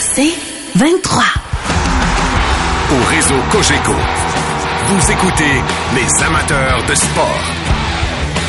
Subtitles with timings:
[0.00, 0.34] C'est
[0.74, 1.22] 23.
[2.90, 3.94] Au réseau Cogeco,
[4.88, 5.62] vous écoutez
[5.94, 7.40] les amateurs de sport.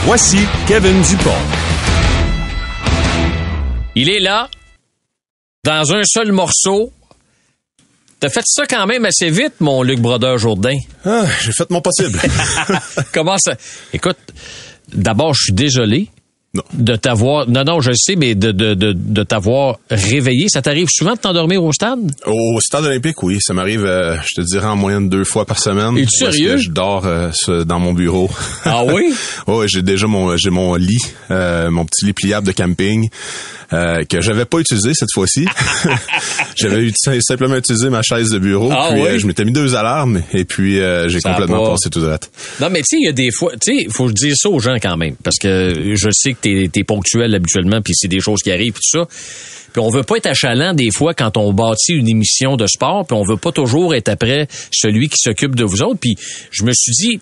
[0.05, 1.31] Voici Kevin Dupont.
[3.95, 4.49] Il est là,
[5.63, 6.91] dans un seul morceau.
[8.19, 10.77] T'as fait ça quand même assez vite, mon Luc Brodeur Jourdain.
[11.05, 12.19] Ah, j'ai fait mon possible.
[13.13, 13.55] Comment ça?
[13.93, 14.17] Écoute,
[14.93, 16.09] d'abord, je suis désolé.
[16.55, 16.61] Non.
[16.73, 17.49] De t'avoir.
[17.49, 20.49] Non, non, je le sais, mais de, de, de, de t'avoir réveillé.
[20.49, 22.11] Ça t'arrive souvent de t'endormir au stade?
[22.27, 25.57] Au stade olympique, oui, ça m'arrive, euh, je te dirais, en moyenne deux fois par
[25.57, 25.97] semaine.
[25.97, 26.51] Es-tu sérieux?
[26.51, 27.31] que Je dors euh,
[27.65, 28.29] dans mon bureau.
[28.65, 29.15] Ah oui?
[29.47, 30.99] ouais, j'ai déjà mon j'ai mon lit,
[31.31, 33.09] euh, mon petit lit pliable de camping
[34.07, 35.47] que j'avais pas utilisé cette fois-ci.
[36.55, 38.69] j'avais simplement utilisé ma chaise de bureau.
[38.71, 39.17] Ah puis oui?
[39.19, 40.75] je m'étais mis deux alarmes et puis
[41.07, 42.19] j'ai complètement pas- passé tout droit.
[42.61, 44.59] Non, mais tu sais, il y a des fois, tu sais, faut dise ça aux
[44.59, 48.19] gens quand même, parce que je sais que t'es es ponctuel habituellement, puis c'est des
[48.19, 49.07] choses qui arrivent, tout ça.
[49.73, 53.05] Puis on veut pas être achalant des fois quand on bâtit une émission de sport,
[53.07, 55.99] puis on veut pas toujours être après celui qui s'occupe de vous autres.
[55.99, 56.15] Puis
[56.51, 57.19] je me suis dit,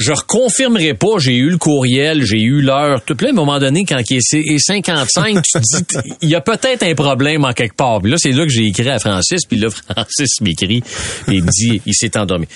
[0.00, 3.28] je reconfirmerai pas, j'ai eu le courriel, j'ai eu l'heure, tout plein.
[3.28, 6.40] À un moment donné, quand il est est 55, tu te dis, il y a
[6.40, 8.00] peut-être un problème en quelque part.
[8.00, 10.82] Puis là, c'est là que j'ai écrit à Francis, puis là, Francis m'écrit,
[11.28, 12.46] et me dit, il s'est endormi.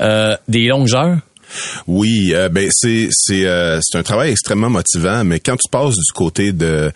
[0.00, 1.18] Euh, des longues heures?
[1.86, 5.94] Oui, euh, ben c'est c'est euh, c'est un travail extrêmement motivant, mais quand tu passes
[5.94, 6.90] du côté de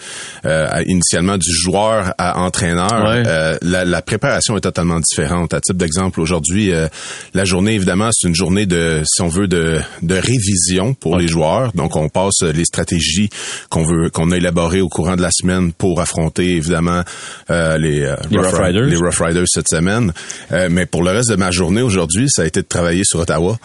[0.44, 3.22] euh, initialement du joueur à entraîneur, Ouais.
[3.26, 5.52] euh, la, la préparation est totalement différente.
[5.54, 6.88] À titre d'exemple, aujourd'hui, euh,
[7.34, 11.28] la journée évidemment c'est une journée de si on veut de de révision pour les
[11.28, 11.72] joueurs.
[11.74, 13.30] Donc on passe les stratégies
[13.70, 17.02] qu'on veut qu'on a élaborées au courant de la semaine pour affronter évidemment
[17.50, 18.82] euh, les euh, Les Rough Riders.
[18.86, 20.12] les Rough Riders cette semaine.
[20.52, 23.20] Euh, mais pour le reste de ma journée aujourd'hui, ça a été de travailler sur
[23.20, 23.58] Ottawa.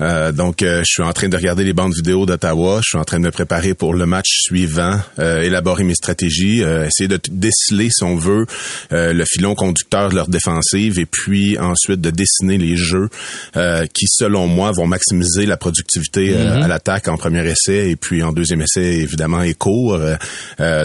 [0.00, 2.80] Euh, donc, euh, je suis en train de regarder les bandes vidéo d'Ottawa.
[2.82, 6.62] Je suis en train de me préparer pour le match suivant, euh, élaborer mes stratégies,
[6.62, 8.46] euh, essayer de déceler, si on veut,
[8.92, 13.08] euh, le filon conducteur de leur défensive, et puis ensuite de dessiner les jeux
[13.56, 17.96] euh, qui, selon moi, vont maximiser la productivité euh, à l'attaque en premier essai, et
[17.96, 19.98] puis en deuxième essai, évidemment, et court.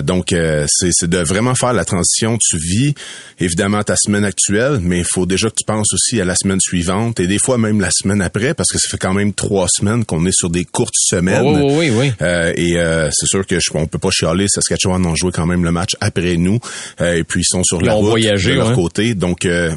[0.04, 2.38] Donc, euh, c'est c'est de vraiment faire la transition.
[2.40, 2.94] Tu vis
[3.40, 6.60] évidemment ta semaine actuelle, mais il faut déjà que tu penses aussi à la semaine
[6.62, 9.68] suivante, et des fois même la semaine après, parce que ça fait quand même trois
[9.68, 11.46] semaines qu'on est sur des courtes semaines.
[11.46, 12.12] Oui, oui, oui, oui.
[12.22, 14.48] Euh, et euh, c'est sûr que je, on peut pas chialer.
[14.48, 16.60] Saskatchewan ont joué quand même le match après nous.
[17.02, 18.76] Euh, et puis ils sont sur la route de leur ouais.
[18.76, 19.14] côté.
[19.14, 19.74] Donc euh,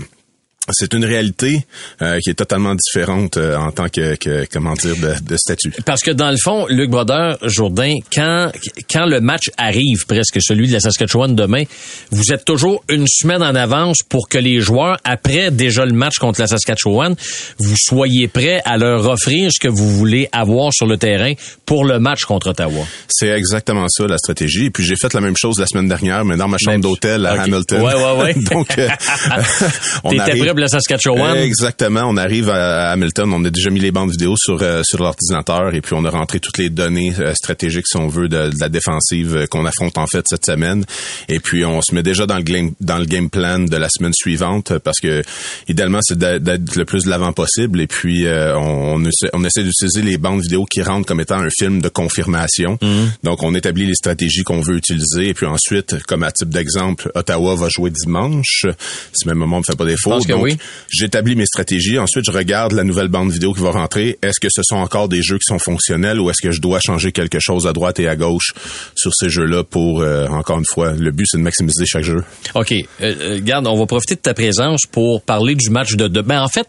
[0.73, 1.65] c'est une réalité
[2.03, 5.73] euh, qui est totalement différente euh, en tant que, que comment dire de, de statut.
[5.85, 8.51] Parce que dans le fond, Luc Brodeur, Jourdain, quand,
[8.91, 11.63] quand le match arrive, presque celui de la Saskatchewan demain,
[12.11, 16.17] vous êtes toujours une semaine en avance pour que les joueurs, après déjà le match
[16.19, 17.15] contre la Saskatchewan,
[17.59, 21.33] vous soyez prêts à leur offrir ce que vous voulez avoir sur le terrain
[21.65, 22.85] pour le match contre Ottawa.
[23.09, 24.67] C'est exactement ça la stratégie.
[24.67, 27.25] Et puis j'ai fait la même chose la semaine dernière, mais dans ma chambre d'hôtel
[27.27, 27.43] à.
[27.43, 27.83] Hamilton.
[27.83, 28.35] Ouais, ouais, ouais.
[28.51, 28.89] Donc euh,
[30.05, 31.37] on arrive- la Saskatchewan?
[31.37, 32.03] Exactement.
[32.05, 33.33] On arrive à Hamilton.
[33.33, 36.11] On a déjà mis les bandes vidéo sur euh, sur l'ordinateur et puis on a
[36.11, 39.65] rentré toutes les données euh, stratégiques, si on veut, de, de la défensive euh, qu'on
[39.65, 40.85] affronte en fait cette semaine.
[41.29, 43.89] Et puis on se met déjà dans le game dans le game plan de la
[43.89, 45.23] semaine suivante parce que
[45.69, 47.81] idéalement c'est d'être le plus de l'avant possible.
[47.81, 51.21] Et puis euh, on, on essaie, on essaie d'utiliser les bandes vidéo qui rentrent comme
[51.21, 52.79] étant un film de confirmation.
[53.23, 57.11] Donc on établit les stratégies qu'on veut utiliser et puis ensuite, comme à type d'exemple,
[57.15, 58.67] Ottawa va jouer dimanche.
[59.13, 60.11] Si même moment me fait pas défaut.
[60.11, 60.59] Donc, oui.
[60.89, 61.99] j'établis mes stratégies.
[61.99, 64.19] Ensuite, je regarde la nouvelle bande vidéo qui va rentrer.
[64.23, 66.81] Est-ce que ce sont encore des jeux qui sont fonctionnels ou est-ce que je dois
[66.81, 68.53] changer quelque chose à droite et à gauche
[68.95, 72.23] sur ces jeux-là pour, euh, encore une fois, le but, c'est de maximiser chaque jeu?
[72.55, 72.73] OK.
[72.73, 76.27] Euh, euh, regarde, on va profiter de ta présence pour parler du match de demain.
[76.27, 76.67] Ben, en fait,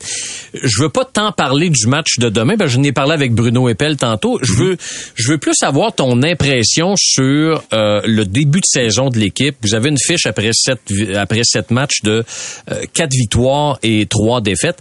[0.54, 2.56] je veux pas tant parler du match de demain.
[2.58, 4.40] Ben, je n'ai parlé avec Bruno Eppel tantôt.
[4.44, 4.78] Je veux,
[5.16, 9.56] je veux plus avoir ton impression sur euh, le début de saison de l'équipe.
[9.64, 10.80] Vous avez une fiche après sept,
[11.16, 12.24] après sept matchs de
[12.72, 14.80] euh, quatre victoires et trois défaites.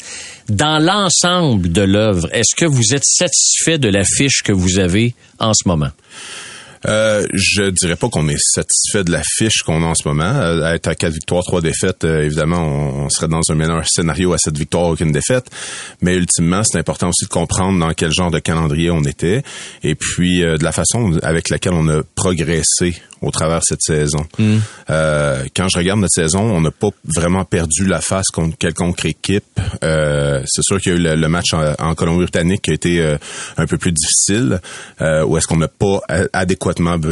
[0.49, 5.15] Dans l'ensemble de l'œuvre, est-ce que vous êtes satisfait de la fiche que vous avez
[5.39, 5.91] en ce moment?
[6.87, 10.25] Euh, je dirais pas qu'on est satisfait de la fiche qu'on a en ce moment.
[10.25, 13.87] Euh, être à quatre victoires, trois défaites, euh, évidemment, on, on serait dans un meilleur
[13.89, 15.47] scénario à cette victoire qu'une défaite.
[16.03, 19.43] Mais ultimement, c'est important aussi de comprendre dans quel genre de calendrier on était
[19.83, 23.81] et puis euh, de la façon avec laquelle on a progressé au travers de cette
[23.83, 24.27] saison.
[24.91, 29.05] Euh, quand je regarde notre saison, on n'a pas vraiment perdu la face contre quelconque
[29.07, 29.45] équipe.
[29.83, 32.75] Euh, c'est sûr qu'il y a eu le, le match en, en Colombie-Britannique qui a
[32.75, 33.17] été euh,
[33.57, 34.61] un peu plus difficile,
[35.01, 36.27] euh, où est-ce qu'on n'a pas a-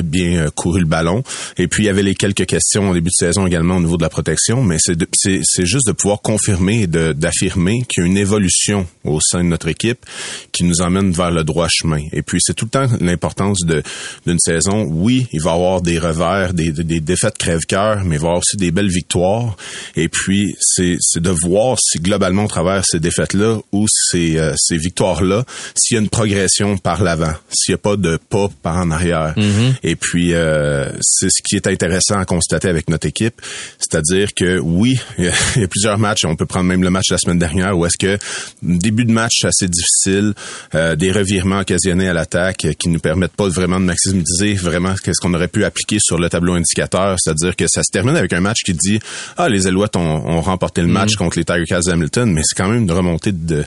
[0.02, 1.22] bien euh, couru le ballon.
[1.56, 3.96] Et puis il y avait les quelques questions au début de saison également au niveau
[3.96, 8.16] de la protection, mais c'est juste de pouvoir confirmer et d'affirmer qu'il y a une
[8.16, 10.04] évolution au sein de notre équipe
[10.52, 12.02] qui nous emmène vers le droit chemin.
[12.12, 14.86] Et puis c'est tout le temps l'importance d'une saison.
[14.88, 18.28] Oui, il va y avoir des revers, des, des défaites crève-cœur, mais il va y
[18.28, 19.56] avoir aussi des belles victoires.
[19.96, 24.76] Et puis c'est de voir si globalement au travers ces défaites-là ou ces, euh, ces
[24.76, 28.76] victoires-là, s'il y a une progression par l'avant, s'il n'y a pas de pas par
[28.78, 29.34] en arrière.
[29.44, 29.74] Mm-hmm.
[29.82, 33.40] Et puis euh, c'est ce qui est intéressant à constater avec notre équipe,
[33.78, 35.24] c'est-à-dire que oui, il
[35.56, 36.24] y, a plusieurs matchs.
[36.24, 38.18] On peut prendre même le match de la semaine dernière où est-ce que
[38.62, 40.34] début de match assez difficile,
[40.74, 45.20] euh, des revirements occasionnés à l'attaque qui nous permettent pas vraiment de maximiser vraiment qu'est-ce
[45.20, 47.16] qu'on aurait pu appliquer sur le tableau indicateur.
[47.18, 48.98] C'est-à-dire que ça se termine avec un match qui dit
[49.36, 51.16] ah les Alouettes ont, remporté le match mm-hmm.
[51.16, 53.64] contre les Tiger Cats Hamilton, mais c'est quand même une remontée de,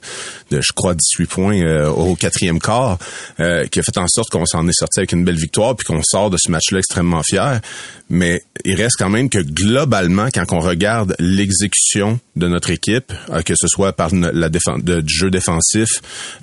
[0.51, 2.97] de je crois 18 points euh, au quatrième quart
[3.39, 5.85] euh, qui a fait en sorte qu'on s'en est sorti avec une belle victoire puis
[5.85, 7.61] qu'on sort de ce match-là extrêmement fier.
[8.09, 13.41] Mais il reste quand même que globalement, quand on regarde l'exécution de notre équipe, euh,
[13.41, 15.89] que ce soit par la défense, de, jeu défensif,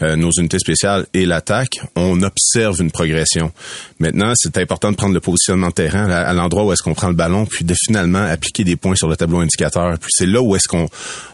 [0.02, 3.52] euh, nos unités spéciales et l'attaque, on observe une progression.
[3.98, 7.08] Maintenant, c'est important de prendre le positionnement de terrain à, l'endroit où est-ce qu'on prend
[7.08, 9.98] le ballon, puis de finalement appliquer des points sur le tableau indicateur.
[9.98, 10.88] Puis c'est là où est-ce qu'on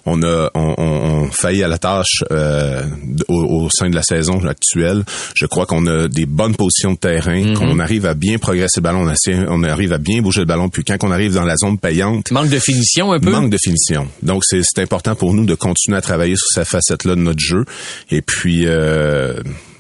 [0.07, 2.85] on a on, à la tâche euh,
[3.29, 3.50] au,
[3.89, 5.05] de la saison actuelle.
[5.35, 7.55] Je crois qu'on a des bonnes positions de terrain, mm-hmm.
[7.55, 9.13] qu'on arrive à bien progresser le ballon,
[9.49, 10.69] on, arrive à bien bouger le ballon.
[10.69, 13.31] Puis quand on arrive dans la zone payante, manque de finition un peu?
[13.31, 14.09] Manque de finition.
[14.23, 17.65] Donc c'est important pour nous de continuer à travailler sur cette facette-là de notre jeu.
[18.11, 19.35] Et puis euh,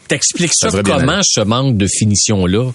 [0.08, 2.72] T'expliques ça, comment ce manque de finition-là?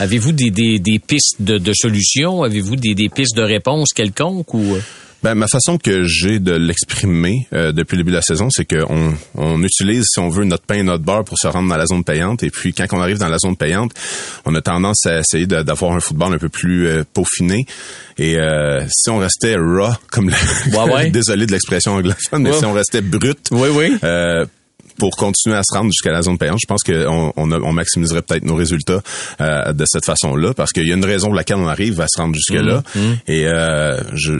[0.00, 2.42] Avez-vous des, des, des, pistes de, de solutions?
[2.42, 4.76] Avez-vous des, des pistes de réponse quelconques ou?
[5.24, 5.26] Euh?
[5.26, 8.64] Ben, ma façon que j'ai de l'exprimer euh, depuis le début de la saison, c'est
[8.64, 11.76] qu'on on utilise, si on veut, notre pain et notre beurre pour se rendre dans
[11.76, 12.42] la zone payante.
[12.42, 13.92] Et puis, quand on arrive dans la zone payante,
[14.44, 17.66] on a tendance à essayer d'avoir un football un peu plus euh, peaufiné.
[18.18, 21.10] Et euh, si on restait raw, comme le...
[21.10, 23.98] désolé de l'expression anglophone, mais si on restait brut, oui, oui
[24.98, 28.22] pour continuer à se rendre jusqu'à la zone payante, je pense qu'on on, on, maximiserait
[28.22, 29.02] peut-être nos résultats
[29.40, 32.06] euh, de cette façon-là, parce qu'il y a une raison pour laquelle on arrive à
[32.08, 32.82] se rendre jusque-là.
[32.94, 33.16] Mmh, mmh.
[33.28, 34.32] Et euh, je,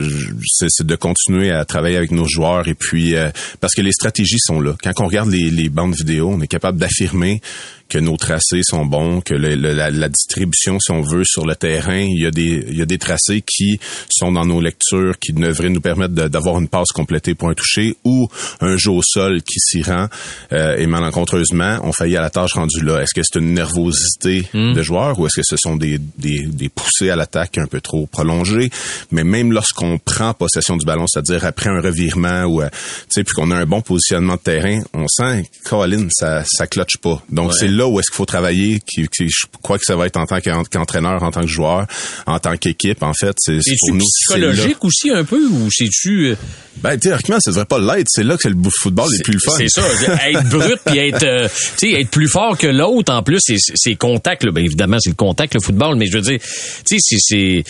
[0.69, 3.31] c'est de continuer à travailler avec nos joueurs et puis euh,
[3.61, 4.75] parce que les stratégies sont là.
[4.83, 7.41] Quand on regarde les, les bandes vidéo, on est capable d'affirmer
[7.89, 11.55] que nos tracés sont bons, que le, la, la, distribution, si on veut, sur le
[11.55, 13.79] terrain, il y a des, il y a des tracés qui
[14.11, 17.97] sont dans nos lectures, qui devraient nous permettre d'avoir une passe complétée pour un toucher
[18.05, 18.29] ou
[18.61, 20.09] un jeu au sol qui s'y rend.
[20.53, 23.01] Euh, et malencontreusement, on faillit à la tâche rendue là.
[23.01, 24.75] Est-ce que c'est une nervosité hmm.
[24.75, 27.81] de joueur ou est-ce que ce sont des, des, des poussées à l'attaque un peu
[27.81, 28.71] trop prolongées?
[29.13, 33.25] Mais même lorsqu'on prend possession du ballon, c'est-à-dire après un revirement ou, euh, tu sais,
[33.25, 37.23] puis qu'on a un bon positionnement de terrain, on sent, Colin, ça, ça cloche pas.
[37.31, 40.17] Donc, c'est là où est-ce qu'il faut travailler, qui, je crois que ça va être
[40.17, 41.87] en tant qu'entraîneur, en tant que joueur,
[42.27, 43.35] en tant qu'équipe, en fait.
[43.39, 44.05] C'est pour nous.
[44.05, 46.31] psychologique aussi un peu, ou c'est-tu...
[46.31, 46.37] Euh,
[46.83, 48.09] ben, théoriquement, ça devrait pas l'être.
[48.11, 49.53] C'est là que le football est, plus le fun.
[49.57, 49.83] C'est ça.
[50.29, 53.13] être brut puis être, euh, tu sais, être plus fort que l'autre.
[53.13, 54.45] En plus, c'est contact.
[54.45, 54.53] Là.
[54.53, 55.97] Ben, évidemment, c'est le contact, le football.
[55.97, 56.39] Mais je veux dire,
[56.87, 57.65] tu sais, c'est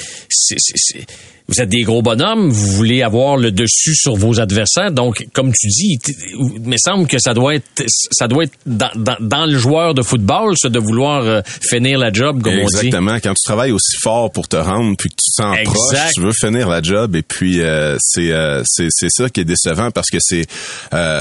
[1.49, 4.91] vous êtes des gros bonhommes, vous voulez avoir le dessus sur vos adversaires.
[4.91, 5.97] Donc, comme tu dis,
[6.39, 9.95] il me semble que ça doit être, ça doit être dans, dans, dans le joueur
[9.95, 12.87] de football, ça, de vouloir euh, finir la job, comme on dit.
[12.87, 13.19] Exactement.
[13.23, 16.21] Quand tu travailles aussi fort pour te rendre, puis que tu te sens proche, tu
[16.21, 17.15] veux finir la job.
[17.15, 20.47] Et puis, euh, c'est, euh, c'est, c'est ça qui est décevant parce que c'est,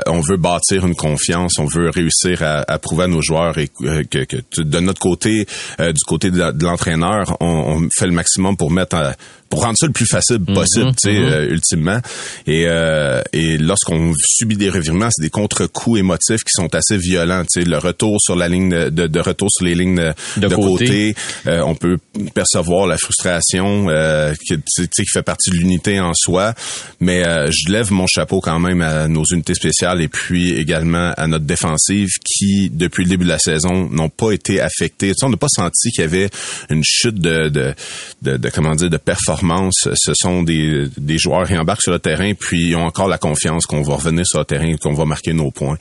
[0.08, 3.68] on veut bâtir une confiance, on veut réussir à, à prouver à nos joueurs et
[3.68, 5.46] que, que, de notre côté,
[5.80, 8.96] du côté de l'entraîneur, on, on, fait le maximum pour mettre
[9.50, 11.26] pour rendre ça le plus facile mhm, possible, tu sais, mhm.
[11.26, 12.00] euh, ultimement.
[12.48, 17.44] Et, euh, et lorsqu'on subit des revirements, c'est des contre-coups émotifs qui sont assez violents.
[17.44, 21.16] Tu sais, le retour sur la ligne de, de, retour sur les lignes de, côté,
[21.48, 21.98] euh, on peut
[22.34, 23.88] percevoir la frustration
[24.46, 26.54] qui, qui fait partie de l'unité en soi.
[27.00, 31.28] Mais je lève mon chapeau quand même à nos unités spéciales et puis également à
[31.28, 34.62] notre défensive qui, depuis le début de la saison, n'ont pas été.
[34.78, 36.30] Tu sais, on n'a pas senti qu'il y avait
[36.70, 37.74] une chute de, de,
[38.22, 39.35] de, de comment dire de performance
[39.72, 43.18] ce sont des, des joueurs qui embarquent sur le terrain, puis ils ont encore la
[43.18, 45.78] confiance qu'on va revenir sur le terrain, qu'on va marquer nos points.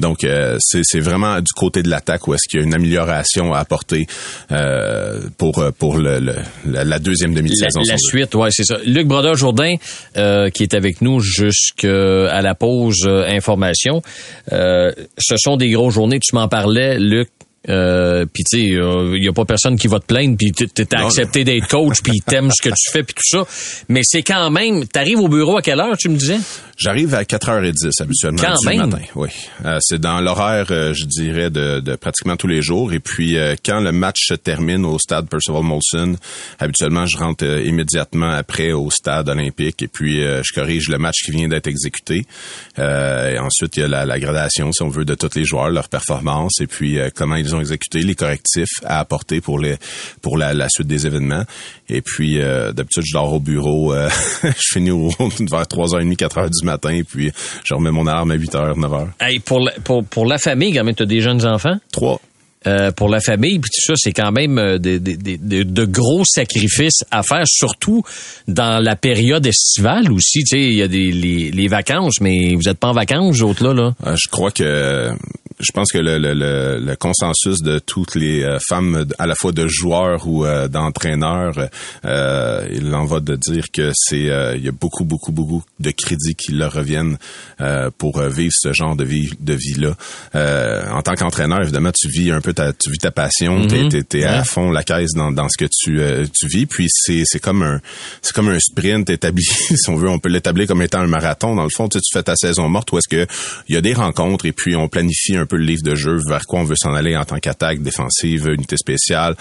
[0.00, 3.52] Donc, euh, c'est vraiment du côté de l'attaque où est-ce qu'il y a une amélioration
[3.52, 4.06] à apporter
[4.52, 6.20] euh, pour pour le,
[6.66, 7.80] la, deuxième demi-saison.
[7.86, 8.78] La, suite, ouais, c'est ça.
[8.84, 9.74] Luc Brodeur-Jourdain,
[10.16, 14.02] euh, qui est avec nous jusqu'à la pause information.
[14.50, 16.18] ce sont des grosses journées.
[16.20, 17.28] Tu m'en parlais, Luc
[17.68, 20.94] Euh, puis tu sais, il y a pas personne qui va te plaindre, puis t'es
[20.94, 23.44] accepté d'être coach, puis t'aimes ce que tu fais, puis tout ça.
[23.88, 26.38] Mais c'est quand même, t'arrives au bureau à quelle heure, tu me disais?
[26.76, 28.88] J'arrive à 4h10 habituellement Quand du même.
[28.90, 29.02] matin.
[29.16, 29.28] Oui,
[29.64, 32.92] Euh, c'est dans l'horaire, euh, je dirais, de, de pratiquement tous les jours.
[32.92, 36.14] Et puis euh, quand le match se termine au stade Percival Molson,
[36.60, 40.98] habituellement je rentre euh, immédiatement après au stade olympique et puis euh, je corrige le
[40.98, 42.24] match qui vient d'être exécuté.
[42.78, 45.44] Euh, et ensuite il y a la, la gradation, si on veut, de tous les
[45.44, 49.58] joueurs, leur performance et puis euh, comment ils ont exécuté, les correctifs à apporter pour
[49.58, 49.76] les
[50.22, 51.44] pour la, la suite des événements.
[51.88, 54.08] Et puis euh, d'habitude je dors au bureau, euh,
[54.42, 57.30] je finis au, vers 3h30, 4h du matin, et puis
[57.64, 59.06] je remets mon arme à 8h, 9h.
[59.20, 61.76] Hey, pour, la, pour, pour la famille, quand même, t'as des jeunes enfants?
[61.92, 62.20] 3.
[62.66, 66.24] Euh, pour la famille, puis tout ça, c'est quand même des- des- de, de gros
[66.24, 68.02] sacrifices à faire, surtout
[68.48, 70.40] dans la période estivale aussi.
[70.40, 73.36] Tu sais, il y a des les, les vacances, mais vous êtes pas en vacances,
[73.36, 73.94] vous autres là, là?
[74.06, 75.12] Euh, je crois que
[75.60, 79.34] je pense que le, le, le, le consensus de toutes les euh, femmes, à la
[79.34, 81.68] fois de joueurs ou euh, d'entraîneurs,
[82.04, 85.64] euh, il en va de dire que c'est euh, il y a beaucoup beaucoup beaucoup
[85.80, 87.18] de crédits qui leur reviennent
[87.60, 89.96] euh, pour vivre ce genre de vie de vie là.
[90.92, 94.24] en tant qu'entraîneur, évidemment, tu vis un peu ta tu vis ta passion, t'es t'es,
[94.24, 97.40] à fond la caisse dans, dans ce que tu euh, tu vis, puis c'est c'est
[97.40, 97.80] comme un
[98.22, 101.54] c'est comme un sprint établi, si on veut, on peut l'établir comme étant un marathon.
[101.54, 103.26] Dans le fond, tu, sais, tu fais ta saison morte où est-ce que
[103.68, 106.18] il y a des rencontres et puis on planifie un peu le livre de jeu
[106.28, 109.34] vers quoi on veut s'en aller en tant qu'attaque défensive, unité spéciale,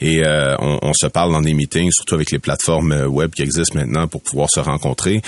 [0.00, 3.30] et euh, on, on se parle dans des meetings, surtout avec les plateformes euh, web
[3.32, 5.20] qui existent maintenant pour pouvoir se rencontrer.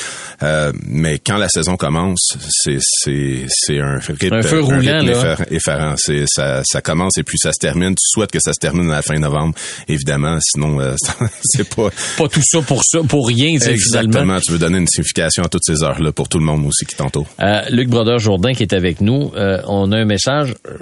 [0.42, 5.06] Euh, mais quand la saison commence, c'est c'est c'est un rythme, Un feu roulant, rythme
[5.10, 5.34] là.
[5.34, 5.94] effa- effarant.
[5.96, 7.90] C'est ça ça commence et puis ça se termine.
[7.94, 9.54] Tu souhaites que ça se termine à la fin novembre,
[9.88, 10.38] évidemment.
[10.40, 10.94] Sinon, euh,
[11.42, 11.88] c'est pas
[12.18, 14.08] Pas tout ça pour ça, pour rien, sais, finalement.
[14.10, 14.40] exactement.
[14.40, 16.94] Tu veux donner une signification à toutes ces heures-là pour tout le monde aussi qui
[16.96, 17.26] t'entoure.
[17.70, 19.30] Luc Brodeur Jourdain qui est avec nous,
[19.66, 20.25] on a un message.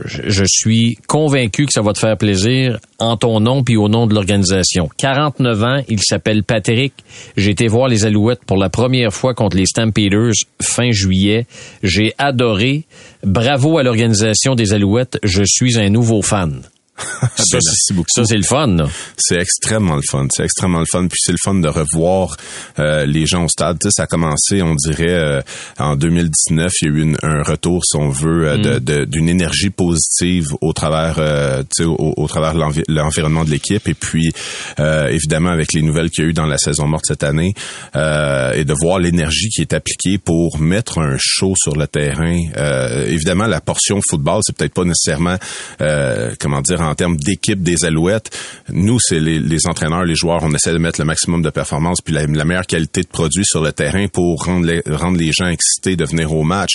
[0.04, 3.88] Je, je suis convaincu que ça va te faire plaisir en ton nom puis au
[3.88, 4.88] nom de l'organisation.
[4.96, 6.92] 49 ans, il s'appelle Patrick.
[7.36, 10.32] J'ai été voir les Alouettes pour la première fois contre les Stampeders
[10.62, 11.46] fin juillet.
[11.82, 12.84] J'ai adoré.
[13.22, 15.18] Bravo à l'organisation des Alouettes.
[15.22, 16.62] Je suis un nouveau fan.
[17.36, 17.94] Ça, Ben, c'est-.
[18.08, 18.76] Ça, c'est le fun.
[19.16, 20.26] C'est extrêmement le fun.
[20.32, 21.06] C'est extrêmement le fun.
[21.08, 22.36] Puis c'est le fun de revoir
[22.78, 23.78] euh, les gens au stade.
[23.80, 25.40] Tu sais, ça a commencé, on dirait, euh,
[25.78, 26.72] en 2019.
[26.82, 29.70] Il y a eu une- un retour, si on veut, euh, de- de- d'une énergie
[29.70, 32.54] positive au travers, euh, tu sais, au, au travers
[32.88, 33.86] l'environnement de l'équipe.
[33.88, 34.30] Et puis,
[34.78, 37.54] euh, évidemment, avec les nouvelles qu'il y a eu dans la saison morte cette année,
[37.96, 42.38] euh, et de voir l'énergie qui est appliquée pour mettre un show sur le terrain.
[42.56, 45.36] Euh, évidemment, la portion football, c'est peut-être pas nécessairement,
[45.80, 48.30] euh, comment dire, en termes d'équipe des Alouettes.
[48.70, 52.00] Nous, c'est les, les entraîneurs, les joueurs, on essaie de mettre le maximum de performance
[52.00, 55.32] puis la, la meilleure qualité de produit sur le terrain pour rendre les, rendre les
[55.32, 56.72] gens excités de venir au match.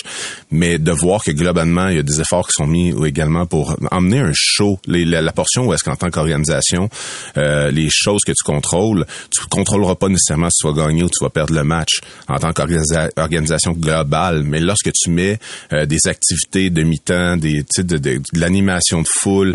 [0.50, 3.76] Mais de voir que globalement, il y a des efforts qui sont mis également pour
[3.90, 4.78] emmener un show.
[4.86, 6.88] Les- la, portion où est-ce qu'en tant qu'organisation,
[7.36, 11.08] euh, les choses que tu contrôles, tu contrôleras pas nécessairement si tu vas gagner ou
[11.08, 14.42] tu vas perdre le match en tant qu'organisation globale.
[14.44, 15.38] Mais lorsque tu mets
[15.72, 19.52] euh, des activités de mi-temps, des, sais, de, de, de l'animation de foule,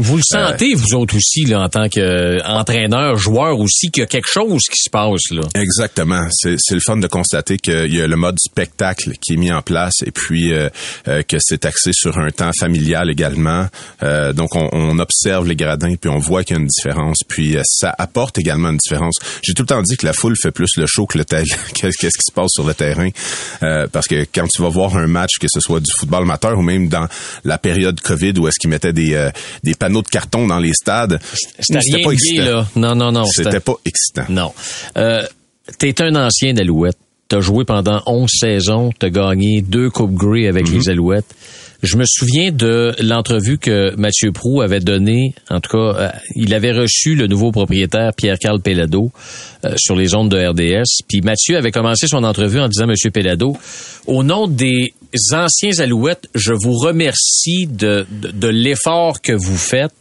[0.75, 4.81] vous autres aussi, là, en tant qu'entraîneur, joueur aussi, qu'il y a quelque chose qui
[4.81, 5.41] se passe, là.
[5.55, 6.27] Exactement.
[6.31, 9.61] C'est le fun de constater qu'il y a le mode spectacle qui est mis en
[9.61, 10.69] place et puis euh,
[11.07, 13.67] euh, que c'est axé sur un temps familial également.
[14.03, 17.19] Euh, donc on, on observe les gradins puis on voit qu'il y a une différence.
[17.27, 19.15] Puis euh, ça apporte également une différence.
[19.41, 21.45] J'ai tout le temps dit que la foule fait plus le show que le tel.
[21.73, 23.09] Qu'est-ce qui se passe sur le terrain
[23.63, 26.57] Euh, Parce que quand tu vas voir un match, que ce soit du football amateur
[26.57, 27.07] ou même dans
[27.43, 29.29] la période Covid où est-ce qu'ils mettaient des euh,
[29.63, 31.19] des panneaux de carton dans les stades,
[31.59, 32.43] C'était pas excitant.
[32.43, 32.67] là.
[32.75, 33.25] Non, non, non.
[33.25, 34.25] C'était pas excitant.
[34.29, 34.51] Non.
[34.97, 35.23] Euh,
[35.79, 36.97] T'es un ancien d'Alouette.
[37.27, 38.91] T'as joué pendant 11 saisons.
[38.99, 40.75] T'as gagné deux Coupes Grey avec Mhm.
[40.77, 41.25] les Alouettes.
[41.81, 45.33] Je me souviens de l'entrevue que Mathieu Prou avait donnée.
[45.49, 49.11] En tout cas, euh, il avait reçu le nouveau propriétaire Pierre-Carl Pellado
[49.65, 51.03] euh, sur les ondes de RDS.
[51.07, 53.57] Puis Mathieu avait commencé son entrevue en disant, Monsieur Pellado,
[54.05, 54.93] au nom des
[55.33, 59.93] anciens Alouettes, je vous remercie de, de, l'effort que vous faites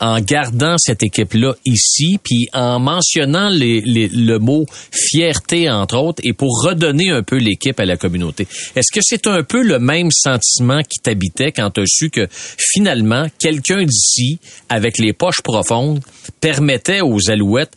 [0.00, 6.62] en gardant cette équipe-là ici, puis en mentionnant le mot fierté, entre autres, et pour
[6.62, 8.46] redonner un peu l'équipe à la communauté.
[8.76, 12.26] Est-ce que c'est un peu le même sentiment qui t'habitait quand tu as su que
[12.30, 16.00] finalement, quelqu'un d'ici, avec les poches profondes,
[16.40, 17.74] permettait aux Alouettes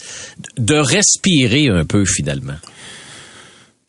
[0.58, 2.58] de respirer un peu finalement?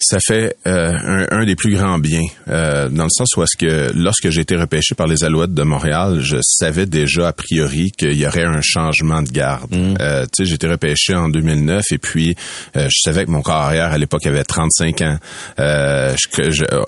[0.00, 3.90] Ça fait euh, un, des plus grands biens, euh, dans le sens où est-ce que
[3.96, 8.14] lorsque j'ai été repêché par les Alouettes de Montréal, je savais déjà a priori qu'il
[8.14, 9.74] y aurait un changement de garde.
[9.74, 9.96] Mm.
[10.00, 12.36] Euh, tu sais, j'ai été repêché en 2009 et puis
[12.76, 15.18] je savais que mon carrière à l'époque avait 35 ans.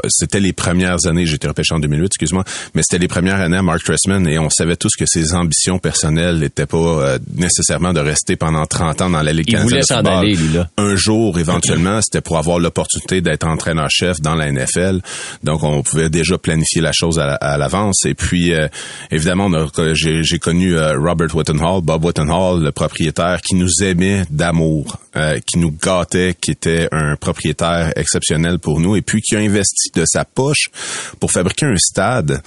[0.08, 3.56] c'était les premières années, j'ai été repêché en 2008, excuse-moi, mais c'était les premières années
[3.56, 8.00] à Mark Tressman et on savait tous que ses ambitions personnelles n'étaient pas nécessairement de
[8.00, 10.68] rester pendant 30 ans dans la Ligue Il voulait s'en aller, lui, là.
[10.76, 15.00] Un jour, éventuellement, c'était pour avoir l'opportunité d'être entraîneur-chef dans la NFL.
[15.42, 18.04] Donc, on pouvait déjà planifier la chose à, l'avance.
[18.06, 18.68] Et puis, euh,
[19.10, 19.50] évidemment,
[19.94, 25.58] j'ai connu euh, Robert Whittenhall, Bob Whittenhall, le propriétaire, qui nous aimait d'amour, euh, qui
[25.58, 30.04] nous gâtait, qui était un propriétaire exceptionnel pour nous, et puis qui a investi de
[30.06, 30.68] sa poche
[31.18, 32.42] pour fabriquer un stade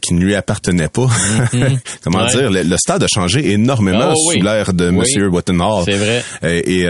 [0.00, 1.06] qui ne lui appartenait pas.
[1.06, 1.78] Mm-hmm.
[2.04, 2.50] Comment dire?
[2.50, 5.84] Le, stade a changé énormément oh, sous l'ère de Monsieur Whittenhall.
[5.84, 6.22] C'est vrai.
[6.42, 6.86] Et,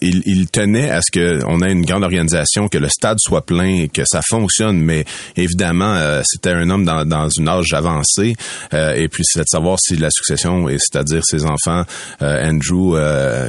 [0.00, 3.44] il, il tenait à ce que on ait une grande organisation, que le stade soit
[3.44, 4.78] plein, que ça fonctionne.
[4.78, 5.04] Mais
[5.36, 8.34] évidemment, euh, c'était un homme dans, dans une âge avancé.
[8.72, 11.84] Euh, et puis, c'est de savoir si la succession, et c'est-à-dire ses enfants,
[12.22, 12.96] euh, Andrew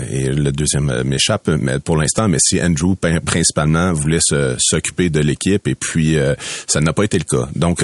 [0.09, 4.19] et le deuxième m'échappe mais pour l'instant, mais si Andrew principalement voulait
[4.57, 6.17] s'occuper de l'équipe, et puis
[6.67, 7.47] ça n'a pas été le cas.
[7.55, 7.83] Donc,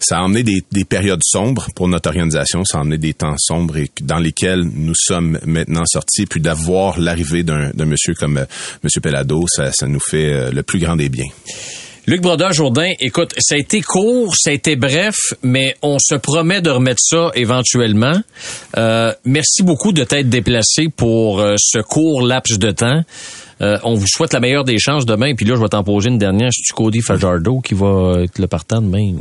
[0.00, 3.34] ça a emmené des, des, périodes sombres pour notre organisation, ça a emmené des temps
[3.38, 8.46] sombres et dans lesquels nous sommes maintenant sortis, puis d'avoir l'arrivée d'un monsieur comme
[8.82, 11.28] Monsieur Pelado, ça, ça nous fait euh, le plus grand des biens.
[12.06, 16.60] Luc Brodeur-Jourdain, écoute, ça a été court, ça a été bref, mais on se promet
[16.60, 18.20] de remettre ça éventuellement.
[18.76, 23.02] Euh, merci beaucoup de t'être déplacé pour euh, ce court laps de temps.
[23.60, 25.34] on vous souhaite la meilleure des chances demain.
[25.36, 26.50] Puis là, je vais t'en poser une dernière.
[26.52, 29.14] C'est-tu Cody Fajardo qui va être le partant demain?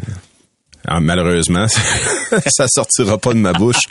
[0.88, 1.67] Ah, malheureusement,
[2.47, 3.81] ça sortira pas de ma bouche.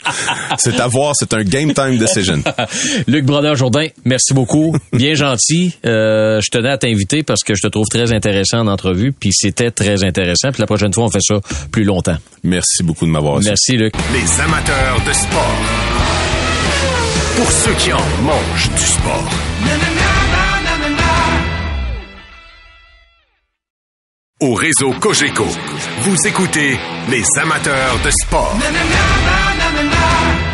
[0.57, 2.43] C'est à voir, c'est un game time decision.
[3.07, 4.75] Luc Brodeur-Jourdain, merci beaucoup.
[4.91, 5.77] Bien gentil.
[5.85, 9.31] Euh, je tenais à t'inviter parce que je te trouve très intéressant en entrevue, puis
[9.33, 10.51] c'était très intéressant.
[10.51, 11.35] Puis la prochaine fois, on fait ça
[11.71, 12.17] plus longtemps.
[12.43, 13.93] Merci beaucoup de m'avoir Merci, Luc.
[14.13, 15.57] Les amateurs de sport.
[17.37, 20.50] Pour ceux qui en mangent du sport.
[24.41, 25.45] Au réseau Cogeco,
[25.99, 26.75] vous écoutez
[27.11, 28.57] les amateurs de sport.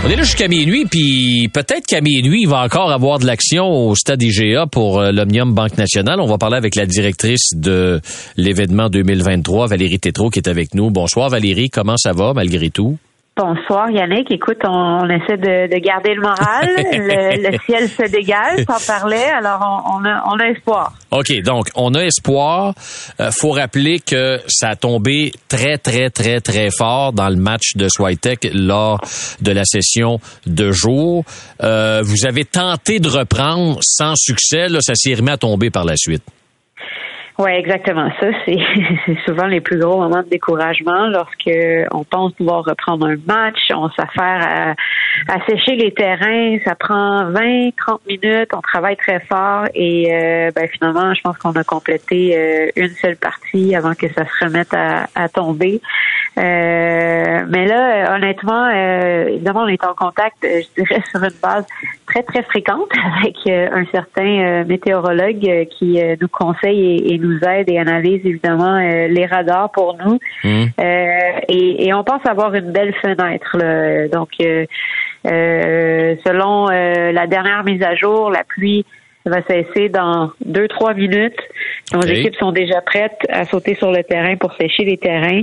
[0.03, 3.65] On est là jusqu'à minuit, puis peut-être qu'à minuit, il va encore avoir de l'action
[3.65, 6.20] au stade IGA pour euh, l'Omnium Banque Nationale.
[6.20, 8.01] On va parler avec la directrice de
[8.36, 10.91] l'événement 2023, Valérie Tétrault, qui est avec nous.
[10.91, 12.98] Bonsoir Valérie, comment ça va malgré tout?
[13.38, 14.32] Bonsoir Yannick.
[14.32, 16.67] Écoute, on, essaie de, garder le moral.
[17.51, 19.29] le, ciel se dégage, t'en parlais.
[19.29, 19.94] Alors
[20.25, 20.94] on, a, espoir.
[21.12, 22.74] OK, donc on a espoir.
[23.20, 27.75] Euh, faut rappeler que ça a tombé très, très, très, très fort dans le match
[27.75, 29.00] de Switek lors
[29.41, 31.24] de la session de jour.
[31.63, 34.67] Euh, vous avez tenté de reprendre sans succès.
[34.67, 36.24] Là, ça s'est remis à tomber par la suite.
[37.39, 38.10] Oui, exactement.
[38.20, 41.52] Ça, c'est souvent les plus gros moments de découragement lorsque
[41.91, 44.76] on pense pouvoir reprendre un match, on s'affaire à,
[45.27, 50.51] à, sécher les terrains, ça prend 20, 30 minutes, on travaille très fort et euh,
[50.56, 54.45] ben, finalement, je pense qu'on a complété euh, une seule partie avant que ça se
[54.45, 55.82] remette à, à tomber.
[56.38, 61.65] Euh, mais là, honnêtement, évidemment, on est en contact, je dirais, sur une base
[62.06, 67.80] très, très fréquente avec un certain météorologue qui nous conseille et, et nous aide et
[67.80, 70.19] analyse évidemment euh, les radars pour nous.
[70.43, 70.65] Mmh.
[70.80, 73.58] Euh, et, on pense avoir une belle fenêtre.
[74.12, 74.65] Donc, euh,
[75.23, 78.86] selon la dernière mise à jour, la pluie
[79.27, 81.39] va cesser dans deux, trois minutes.
[81.93, 85.41] Nos équipes sont déjà prêtes à sauter sur le terrain pour sécher les terrains.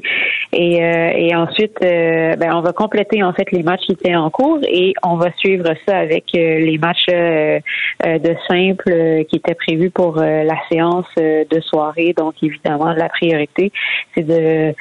[0.52, 4.14] Et, euh, et ensuite, euh, ben, on va compléter en fait les matchs qui étaient
[4.14, 9.54] en cours et on va suivre ça avec euh, les matchs de simple qui étaient
[9.54, 12.14] prévus pour la séance de soirée.
[12.16, 13.72] Donc, évidemment, la priorité,
[14.14, 14.74] c'est de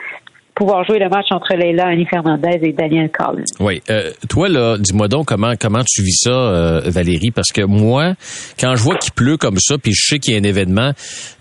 [0.56, 3.44] pouvoir jouer le match entre Leila Annie Fernandez et Daniel Collins.
[3.60, 3.82] Oui.
[3.90, 8.14] Euh, toi, là, dis-moi donc comment comment tu vis ça, euh, Valérie, parce que moi,
[8.60, 10.92] quand je vois qu'il pleut comme ça, puis je sais qu'il y a un événement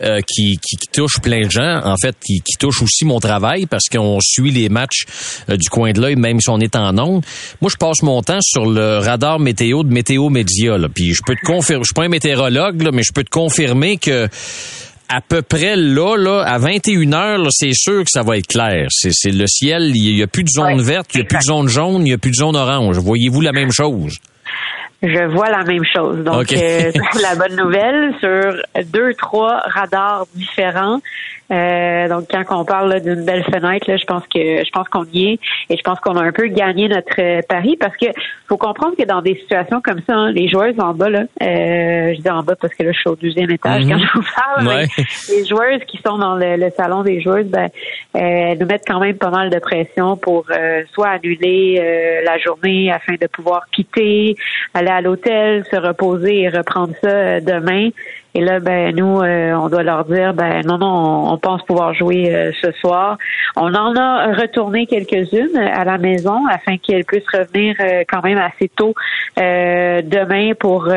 [0.03, 3.67] euh, qui, qui, touche plein de gens, en fait, qui, qui touche aussi mon travail,
[3.67, 5.05] parce qu'on suit les matchs
[5.49, 7.25] du coin de l'œil, même si on est en ondes.
[7.61, 11.23] Moi, je passe mon temps sur le radar météo de Météo Média, là, puis je
[11.25, 14.29] peux te confirmer, je suis pas un météorologue, là, mais je peux te confirmer que
[15.13, 18.87] à peu près là, là à 21 heures, c'est sûr que ça va être clair.
[18.91, 21.43] C'est le ciel, il n'y a plus de zone verte, il n'y a plus de
[21.43, 22.99] zone jaune, il n'y a plus de zone orange.
[22.99, 24.19] Voyez-vous la même chose?
[25.03, 26.23] Je vois la même chose.
[26.25, 31.01] Donc, euh, la bonne nouvelle sur deux, trois radars différents.
[31.53, 35.05] Euh, donc, quand on parle d'une belle fenêtre, là, je pense que je pense qu'on
[35.13, 35.39] y est
[35.69, 38.07] et je pense qu'on a un peu gagné notre euh, pari parce que
[38.49, 42.15] faut comprendre que dans des situations comme ça, hein, les joueuses en bas, là, euh,
[42.15, 44.01] je dis en bas parce que là, je suis au deuxième étage quand mhm.
[44.01, 44.87] je vous parle,
[45.29, 47.69] les joueuses qui sont dans le, salon des joueuses, ben,
[48.15, 50.47] elles nous mettent quand même pas mal de pression pour
[50.93, 54.37] soit annuler la journée afin de pouvoir quitter,
[54.75, 57.91] aller à l'hôtel, se reposer et reprendre ça demain.
[58.35, 61.93] Et là, ben nous, euh, on doit leur dire, ben non, non, on, pense pouvoir
[61.93, 63.19] jouer euh, ce soir.
[63.57, 68.39] On en a retourné quelques-unes à la maison afin qu'elles puissent revenir euh, quand même
[68.39, 68.95] assez tôt
[69.37, 70.89] demain pour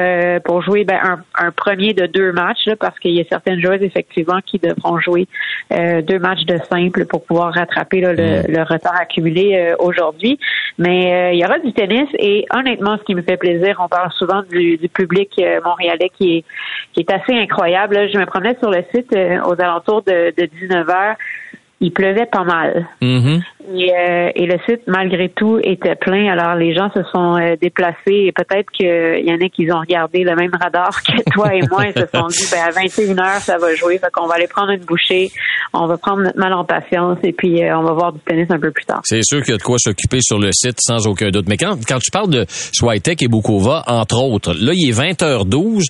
[0.44, 4.40] pour jouer ben, un, premier de deux matchs, parce qu'il y a certaines joueuses effectivement
[4.46, 5.28] qui devront jouer
[5.72, 8.44] deux matchs de simple pour pouvoir rattraper le, mm.
[8.50, 10.38] le, retard accumulé aujourd'hui.
[10.78, 14.12] Mais il y aura du tennis et honnêtement, ce qui me fait plaisir, on parle
[14.12, 16.44] souvent du, du public montréalais qui est
[16.94, 18.10] qui est assez incroyable.
[18.12, 21.16] Je me promenais sur le site euh, aux alentours de, de 19 heures
[21.82, 22.88] il pleuvait pas mal.
[23.68, 26.32] Euh, et, le site, malgré tout, était plein.
[26.32, 29.80] Alors, les gens se sont euh, déplacés et peut-être qu'il y en a qui ont
[29.80, 33.20] regardé le même radar que toi et moi et se sont dit, ben, à 21
[33.20, 33.98] heures, ça va jouer.
[33.98, 35.32] Fait qu'on va aller prendre une bouchée.
[35.74, 38.48] On va prendre notre mal en patience et puis euh, on va voir du tennis
[38.50, 39.02] un peu plus tard.
[39.04, 41.48] C'est sûr qu'il y a de quoi s'occuper sur le site sans aucun doute.
[41.50, 45.86] Mais quand, quand tu parles de Swiatek et Bukova, entre autres, là, il est 20h12.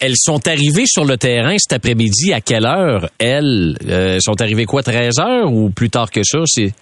[0.00, 2.32] Elles sont arrivées sur le terrain cet après-midi.
[2.32, 3.08] À quelle heure?
[3.18, 3.76] Elles?
[4.20, 5.46] Sont arrivées quoi, 13h?
[5.46, 6.38] ou plus tard que ça?
[6.46, 6.72] C'est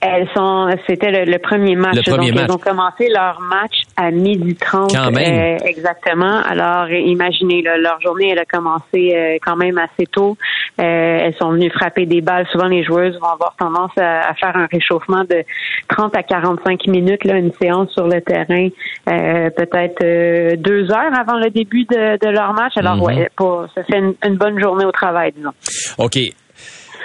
[0.00, 1.96] elles sont, c'était le, premier match.
[1.96, 4.94] Le premier Donc, Elles ont commencé leur match à midi 30.
[4.94, 5.56] Quand même.
[5.56, 6.40] Euh, exactement.
[6.48, 10.36] Alors, imaginez, leur journée, elle a commencé euh, quand même assez tôt.
[10.80, 12.46] Euh, elles sont venues frapper des balles.
[12.52, 15.42] Souvent, les joueuses vont avoir tendance à, faire un réchauffement de
[15.88, 18.68] 30 à 45 minutes, là, une séance sur le terrain,
[19.04, 22.74] peut-être deux heures avant le début de, leur match.
[22.76, 23.16] Alors, mm-hmm.
[23.16, 25.52] ouais, pour, ça fait une, une bonne journée au travail, disons.
[25.98, 26.18] OK.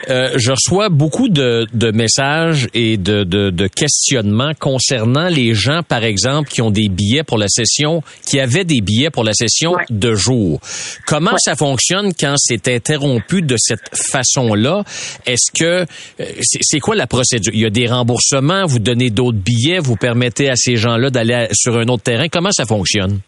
[0.10, 5.82] Euh, je reçois beaucoup de, de messages et de, de, de, questionnements concernant les gens,
[5.88, 9.34] par exemple, qui ont des billets pour la session, qui avaient des billets pour la
[9.34, 10.60] session de jour.
[11.06, 14.84] Comment ça fonctionne quand c'est interrompu de cette façon-là?
[15.26, 15.86] Est-ce que
[16.20, 17.54] euh, c'est quoi la procédure?
[17.54, 21.48] Il y a des remboursements, vous donnez d'autres billets, vous permettez à ces gens-là d'aller
[21.54, 22.28] sur un autre terrain.
[22.30, 23.20] Comment ça fonctionne?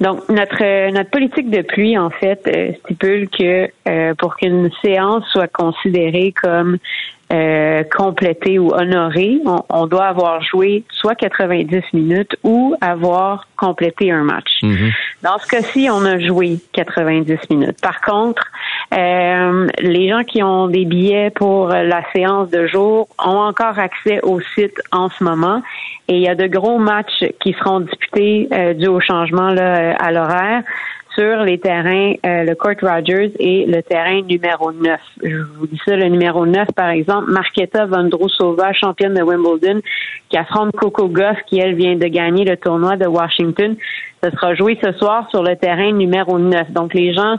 [0.00, 4.70] Donc notre euh, notre politique de pluie en fait euh, stipule que euh, pour qu'une
[4.82, 6.78] séance soit considérée comme
[7.32, 14.22] euh, complétée ou honorée, on, doit avoir joué soit 90 minutes ou avoir complété un
[14.22, 14.62] match.
[14.62, 14.92] Mhm.
[15.22, 17.80] Dans ce cas-ci, on a joué 90 minutes.
[17.82, 18.46] Par contre,
[18.94, 24.20] euh, les gens qui ont des billets pour la séance de jour ont encore accès
[24.22, 25.62] au site en ce moment
[26.06, 29.96] et il y a de gros matchs qui seront disputés euh, dû au changement là,
[29.96, 30.62] à l'horaire
[31.16, 35.00] sur les terrains, euh, le Court Rogers et le terrain numéro 9.
[35.22, 39.80] Je vous dis ça, le numéro 9, par exemple, Marketa Vondrousova, championne de Wimbledon,
[40.28, 43.76] qui affronte Coco Goff, qui, elle, vient de gagner le tournoi de Washington.
[44.22, 46.70] Ce sera joué ce soir sur le terrain numéro 9.
[46.72, 47.36] Donc, les gens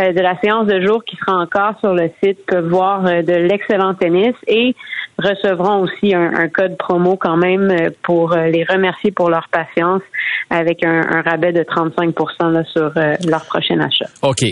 [0.00, 3.22] euh, de la séance de jour qui sera encore sur le site peuvent voir euh,
[3.22, 4.74] de l'excellent tennis et
[5.20, 10.02] recevront aussi un, code promo quand même euh, pour euh, les remercier pour leur patience
[10.48, 14.10] avec un, rabais de 35 là, sur euh, leur prochain achat.
[14.22, 14.44] OK.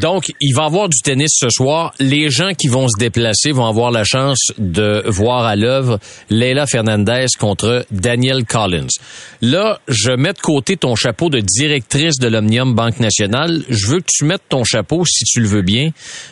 [0.00, 1.92] donc, il va y avoir du tennis ce soir.
[1.98, 5.98] Les gens qui vont se déplacer vont avoir la chance de voir à l'œuvre
[6.30, 8.86] Leila Fernandez contre Daniel Collins.
[9.40, 13.62] Là, je mets de côté ton chapeau de directrice de l'Omnium Banque Nationale.
[13.68, 15.90] Je veux que tu mettes ton chapeau, si tu le veux bien,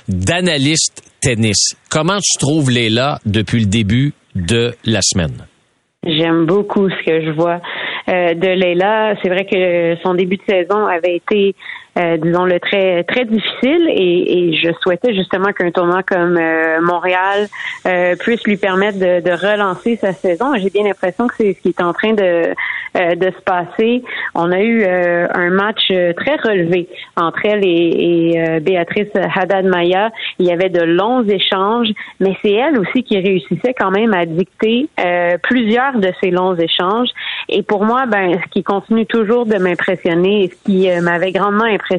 [0.08, 1.76] d'analyste tennis.
[1.90, 5.46] Comment tu trouves Léla depuis le début de la semaine?
[6.06, 7.60] J'aime beaucoup ce que je vois
[8.08, 9.14] euh, de Leila.
[9.22, 11.54] C'est vrai que son début de saison avait été
[12.00, 17.48] euh, disons-le, très très difficile et, je souhaitais justement qu'un tournoi comme euh, Montréal
[17.86, 20.54] euh, puisse lui permettre de, de relancer sa saison.
[20.56, 22.54] J'ai bien l'impression que c'est ce qui est en train de
[22.92, 24.02] de se passer.
[24.34, 30.10] On a eu un match très relevé entre elle et, et Béatrice Haddad-Maya.
[30.40, 31.86] Il y avait de longs échanges,
[32.18, 34.88] mais c'est elle aussi qui réussissait quand même à dicter
[35.44, 37.10] plusieurs de ces longs échanges.
[37.48, 41.66] Et pour moi, ben, ce qui continue toujours de m'impressionner et ce qui m'avait grandement
[41.66, 41.89] impressionné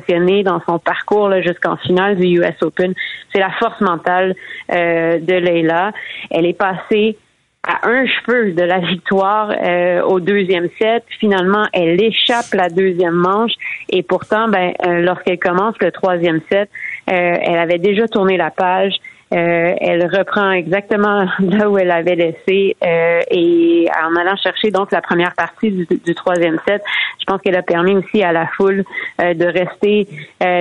[0.44, 2.94] dans son parcours jusqu'en finale du US Open.
[3.34, 4.36] C'est la force mentale
[4.72, 5.92] euh, de Leila.
[6.30, 7.18] Elle est passée
[7.64, 11.04] à un cheveu de la victoire euh, au deuxième set.
[11.20, 13.54] Finalement, elle échappe la deuxième manche
[13.90, 16.70] et pourtant, ben, euh, lorsqu'elle commence le troisième set,
[17.08, 18.94] elle avait déjà tourné la page.
[19.34, 24.92] Euh, elle reprend exactement là où elle avait laissé euh, et en allant chercher donc
[24.92, 26.84] la première partie du, du troisième set,
[27.18, 28.84] je pense qu'elle a permis aussi à la foule
[29.22, 30.08] euh, de rester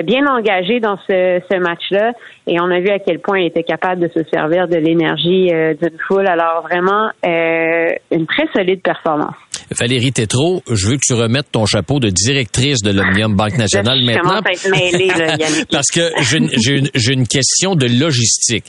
[0.04, 2.12] bien engagée dans ce, ce match-là
[2.46, 5.50] et on a vu à quel point elle était capable de se servir de l'énergie
[5.80, 6.26] d'une foule.
[6.26, 9.49] Alors vraiment une très solide performance.
[9.78, 14.02] Valérie Tétrault, je veux que tu remettes ton chapeau de directrice de l'Omnium Banque Nationale
[14.04, 14.40] maintenant.
[15.70, 18.64] parce que j'ai une, question de logistique.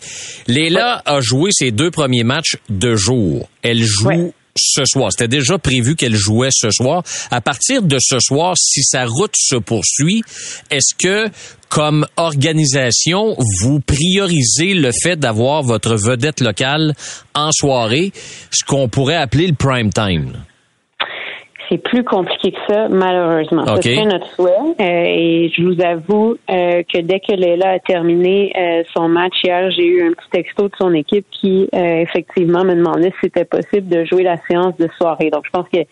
[0.47, 3.49] Léla a joué ses deux premiers matchs de jour.
[3.63, 5.09] Elle joue ce soir.
[5.11, 7.03] C'était déjà prévu qu'elle jouait ce soir.
[7.31, 10.21] À partir de ce soir, si sa route se poursuit,
[10.69, 11.31] est-ce que,
[11.69, 16.93] comme organisation, vous priorisez le fait d'avoir votre vedette locale
[17.33, 18.11] en soirée,
[18.51, 20.33] ce qu'on pourrait appeler le prime time?
[21.71, 23.63] C'est plus compliqué que ça, malheureusement.
[23.63, 23.95] Okay.
[23.95, 24.51] C'est notre souhait.
[24.51, 29.35] Euh, et je vous avoue euh, que dès que Léla a terminé euh, son match
[29.41, 33.45] hier, j'ai eu un petit texto de son équipe qui effectivement me demandait si c'était
[33.45, 35.29] possible de jouer la séance de soirée.
[35.29, 35.85] Donc je pense qu'elle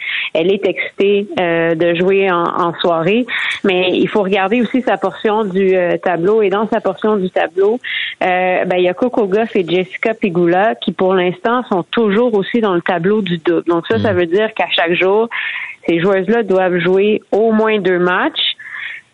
[0.51, 3.25] est excitée de jouer en, soirée,
[3.63, 6.41] mais il faut regarder aussi sa portion du tableau.
[6.41, 7.79] Et dans sa portion du tableau,
[8.19, 12.61] ben, il y a Coco Goff et Jessica Pigula qui pour l'instant sont toujours aussi
[12.61, 13.63] dans le tableau du double.
[13.67, 14.17] Donc ça, ça hmm.
[14.17, 15.29] veut dire qu'à chaque jour,
[15.89, 18.55] ces joueuses-là doivent jouer au moins deux matchs.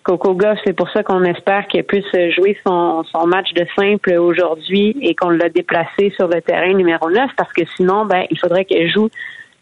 [0.04, 4.14] Coco Goff, c'est pour ça qu'on espère qu'elle puisse jouer son, son match de simple
[4.14, 8.38] aujourd'hui et qu'on l'a déplacé sur le terrain numéro 9 parce que sinon, ben, il
[8.38, 9.10] faudrait qu'elle joue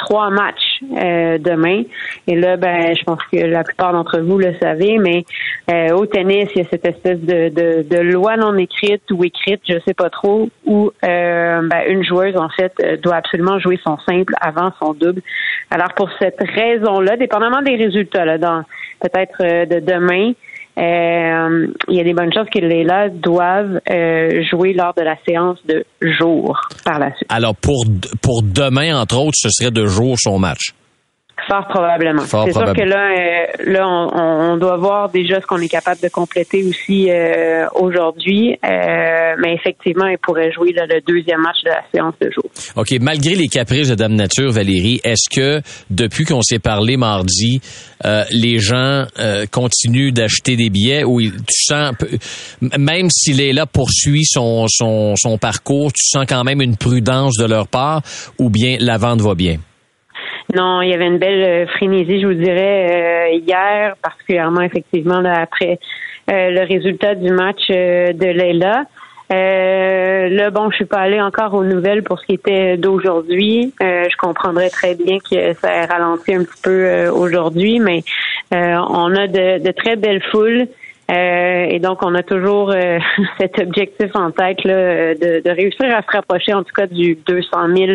[0.06, 1.84] trois matchs euh, demain.
[2.28, 5.24] Et là, ben, je pense que la plupart d'entre vous le savez, mais
[5.72, 9.24] euh, au tennis, il y a cette espèce de, de, de, loi non écrite ou
[9.24, 13.80] écrite, je sais pas trop, où euh, ben, une joueuse en fait doit absolument jouer
[13.84, 15.22] son simple avant son double.
[15.72, 18.64] Alors pour cette raison-là, dépendamment des résultats, là, dans
[19.00, 20.34] peut-être de demain,
[20.78, 25.04] euh, il y a des bonnes chances que les là doivent euh, jouer lors de
[25.04, 27.28] la séance de jour par la suite.
[27.30, 27.86] Alors pour
[28.22, 30.74] pour demain entre autres, ce serait de jour son match.
[31.48, 32.22] Fort probablement.
[32.22, 36.08] C'est sûr que là, euh, là, on, doit voir déjà ce qu'on est capable de
[36.08, 38.58] compléter aussi euh, aujourd'hui.
[38.64, 42.46] Euh, mais effectivement, il pourrait jouer le deuxième match de la séance de jour.
[42.76, 42.92] OK.
[43.02, 47.62] Malgré les caprices de Dame Nature, Valérie, est-ce que depuis qu'on s'est parlé mardi,
[48.32, 49.06] les gens
[49.52, 51.94] continuent d'acheter des billets ou tu sens,
[52.78, 57.38] même s'il est là poursuit son, son, son parcours, tu sens quand même une prudence
[57.38, 58.02] de leur part
[58.40, 59.58] ou bien la vente va bien?
[60.54, 65.22] Non, il y avait une belle euh, frénésie, je vous dirais, euh, hier, particulièrement effectivement
[65.22, 65.80] là, après
[66.30, 68.84] euh, le résultat du match de Leila.
[69.32, 73.74] Euh, là, bon, je suis pas allée encore aux nouvelles pour ce qui était d'aujourd'hui.
[73.80, 78.04] je comprendrais très bien que ça ait ralenti un petit peu aujourd'hui, mais
[78.52, 80.68] on a de, de très belles foules.
[81.12, 82.98] Euh, et donc, on a toujours euh,
[83.40, 87.18] cet objectif en tête là, de, de, réussir à se rapprocher, en tout cas, du
[87.28, 87.92] 200 000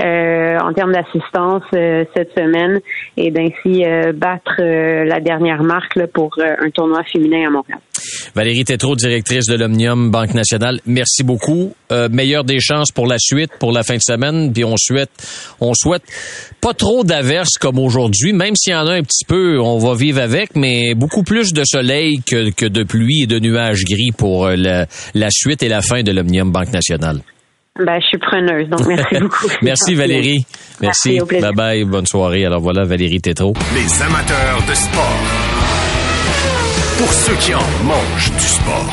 [0.00, 2.80] euh, en termes d'assistance cette semaine
[3.16, 3.84] et d'ainsi
[4.14, 7.78] battre la dernière marque là, pour un tournoi féminin à Montréal.
[8.34, 11.74] Valérie Tétrault, directrice de l'Omnium Banque Nationale, merci beaucoup.
[11.92, 14.52] Euh, meilleure des chances pour la suite, pour la fin de semaine.
[14.52, 15.10] Puis on souhaite,
[15.60, 16.04] on souhaite
[16.60, 19.94] pas trop d'averses comme aujourd'hui, même s'il y en a un petit peu, on va
[19.94, 24.12] vivre avec, mais beaucoup plus de soleil que, que de pluie et de nuages gris
[24.16, 27.20] pour euh, la, la suite et la fin de l'Omnium Banque Nationale.
[27.78, 29.48] Ben, je suis preneuse, donc merci beaucoup.
[29.62, 30.44] merci Valérie.
[30.80, 31.20] Merci.
[31.20, 32.44] merci bye bye, bonne soirée.
[32.44, 33.54] Alors voilà Valérie Tétrault.
[33.74, 35.20] Les amateurs de sport
[36.98, 38.90] pour ceux qui en mangent du sport.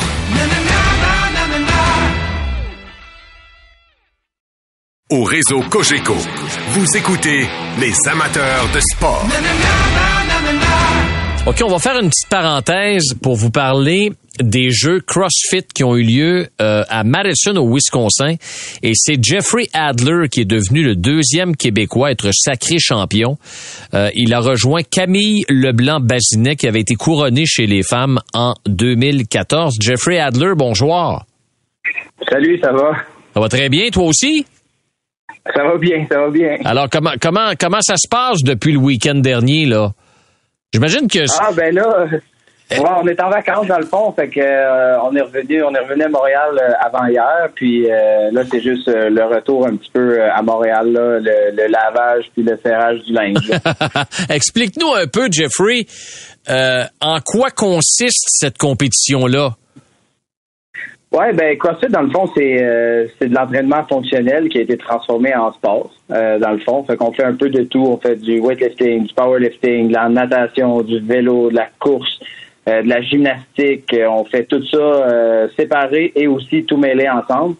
[5.10, 6.16] Au réseau Cogeco,
[6.70, 7.46] vous écoutez
[7.80, 9.26] les amateurs de sport.
[11.48, 15.96] OK, on va faire une petite parenthèse pour vous parler des jeux CrossFit qui ont
[15.96, 18.34] eu lieu euh, à Madison au Wisconsin
[18.82, 23.38] et c'est Jeffrey Adler qui est devenu le deuxième Québécois à être sacré champion.
[23.94, 29.76] Euh, il a rejoint Camille Leblanc-Bazinet qui avait été couronné chez les femmes en 2014.
[29.80, 31.24] Jeffrey Adler, bonjour.
[32.28, 32.92] Salut, ça va?
[33.32, 34.44] Ça va très bien, toi aussi?
[35.56, 36.58] Ça va bien, ça va bien.
[36.66, 39.94] Alors comment comment comment ça se passe depuis le week-end dernier là?
[40.72, 42.08] J'imagine que Ah ben là
[42.76, 45.80] on est en vacances dans le fond, fait que euh, on est revenu, on est
[45.80, 49.90] revenu à Montréal euh, avant hier, puis euh, là c'est juste le retour un petit
[49.90, 53.50] peu à Montréal, là, le, lavage puis le serrage du linge.
[54.28, 55.86] Explique-nous un peu, Jeffrey,
[57.00, 59.56] en quoi consiste cette compétition là.
[61.10, 65.34] Ouais, ben CrossFit dans le fond c'est c'est de l'entraînement fonctionnel qui a été transformé
[65.34, 65.90] en sport.
[66.08, 69.14] dans le fond, fait qu'on fait un peu de tout, on fait du weightlifting, du
[69.14, 72.20] powerlifting, de la natation, du vélo, de la course.
[72.68, 73.94] Euh, de la gymnastique.
[73.94, 77.54] Euh, on fait tout ça euh, séparé et aussi tout mêlé ensemble.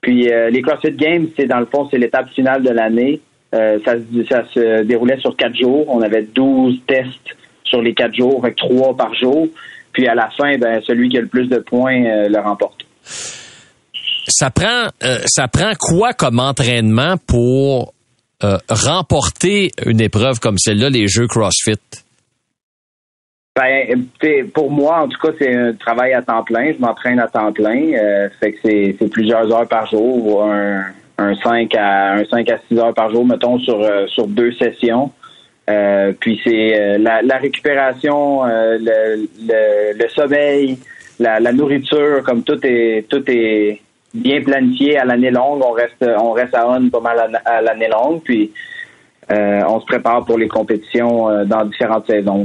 [0.00, 3.20] Puis les CrossFit Games, c'est dans le fond, c'est l'étape finale de l'année.
[3.52, 3.94] ça,
[4.28, 5.84] ça se déroulait sur quatre jours.
[5.88, 9.46] On avait 12 tests sur les quatre jours, avec trois par jour.
[9.92, 12.82] Puis à la fin, ben, celui qui a le plus de points euh, le remporte.
[13.04, 17.92] Ça prend, euh, ça prend quoi comme entraînement pour
[18.42, 21.80] euh, remporter une épreuve comme celle-là, les Jeux CrossFit?
[23.54, 24.06] Ben,
[24.54, 26.72] pour moi, en tout cas, c'est un travail à temps plein.
[26.72, 27.92] Je m'entraîne à temps plein.
[28.40, 28.58] fait que
[28.98, 30.84] c'est plusieurs heures par jour, un,
[31.18, 35.12] un 5 à un 5 à 6 heures par jour, mettons, sur, sur deux sessions.
[35.70, 40.78] Euh, puis c'est euh, la, récupération, euh, le, sommeil,
[41.20, 43.80] la, nourriture, comme tout est tout est
[44.12, 45.62] bien planifié à l'année longue.
[45.64, 48.22] On reste on reste à on pas mal à, l'année longue.
[48.24, 48.50] Puis
[49.30, 52.44] on se prépare pour les compétitions dans différentes saisons.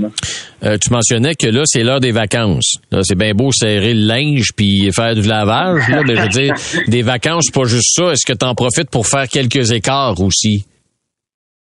[0.61, 2.75] tu mentionnais que là, c'est l'heure des vacances.
[3.01, 6.53] c'est bien beau serrer le linge puis faire du lavage, mais je veux dire,
[6.87, 8.11] des vacances, pas juste ça.
[8.11, 10.65] Est-ce que tu en profites pour faire quelques écarts aussi?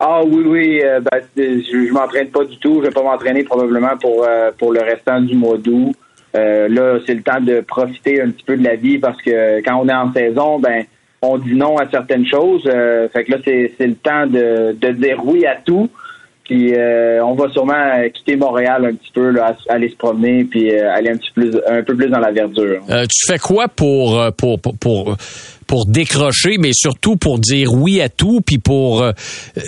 [0.01, 2.77] Ah oui, oui, euh, ben, je, m'entraîne pas du tout.
[2.77, 5.93] Je vais pas m'entraîner probablement pour euh, pour le restant du mois d'août.
[6.37, 9.61] Euh, là, c'est le temps de profiter un petit peu de la vie parce que
[9.63, 10.85] quand on est en saison, ben
[11.21, 12.63] on dit non à certaines choses.
[12.63, 15.91] fait que là, c'est, c'est le temps de, de dire oui à tout.
[16.49, 16.73] Puis
[17.23, 21.17] on va sûrement quitter Montréal un petit peu, là, aller se promener, puis aller un
[21.17, 22.81] petit plus, un peu plus dans la verdure.
[22.89, 25.17] tu fais quoi pour pour, pour, pour
[25.69, 29.03] pour décrocher, mais surtout pour dire oui à tout, puis pour...
[29.03, 29.13] Euh,
[29.59, 29.61] euh,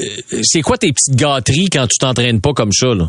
[0.43, 3.05] c'est quoi tes petites gâteries quand tu t'entraînes pas comme ça, là?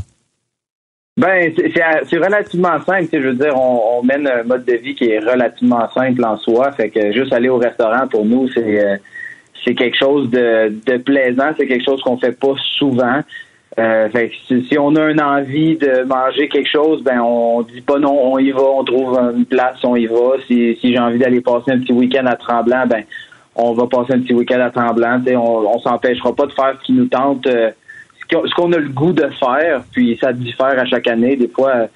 [1.17, 3.07] Ben, c'est relativement simple.
[3.11, 6.71] Je veux dire, on, mène un mode de vie qui est relativement simple en soi.
[6.71, 8.95] Fait que juste aller au restaurant, pour nous, c'est euh,
[9.63, 11.51] c'est quelque chose de, de plaisant.
[11.57, 13.19] C'est quelque chose qu'on fait pas souvent.
[13.79, 14.09] Euh,
[14.47, 18.37] si, on a une envie de manger quelque chose, ben on dit pas non, on
[18.37, 20.33] y va, on trouve une place, on y va.
[20.45, 23.03] Si, si j'ai envie d'aller passer un petit week-end à Tremblant, ben
[23.55, 25.21] on va passer un petit week-end à Tremblant.
[25.25, 27.71] On, on s'empêchera pas de faire ce qui nous tente, euh,
[28.29, 29.83] ce qu'on a le goût de faire.
[29.93, 31.37] Puis ça diffère à chaque année.
[31.37, 31.87] Des fois, euh,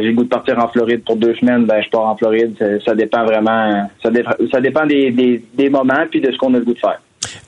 [0.00, 2.56] j'ai le goût de partir en Floride pour deux semaines, ben je pars en Floride.
[2.84, 4.10] Ça, dépend vraiment, ça,
[4.50, 7.00] ça dépend des, des, des moments puis de ce qu'on a le goût de faire.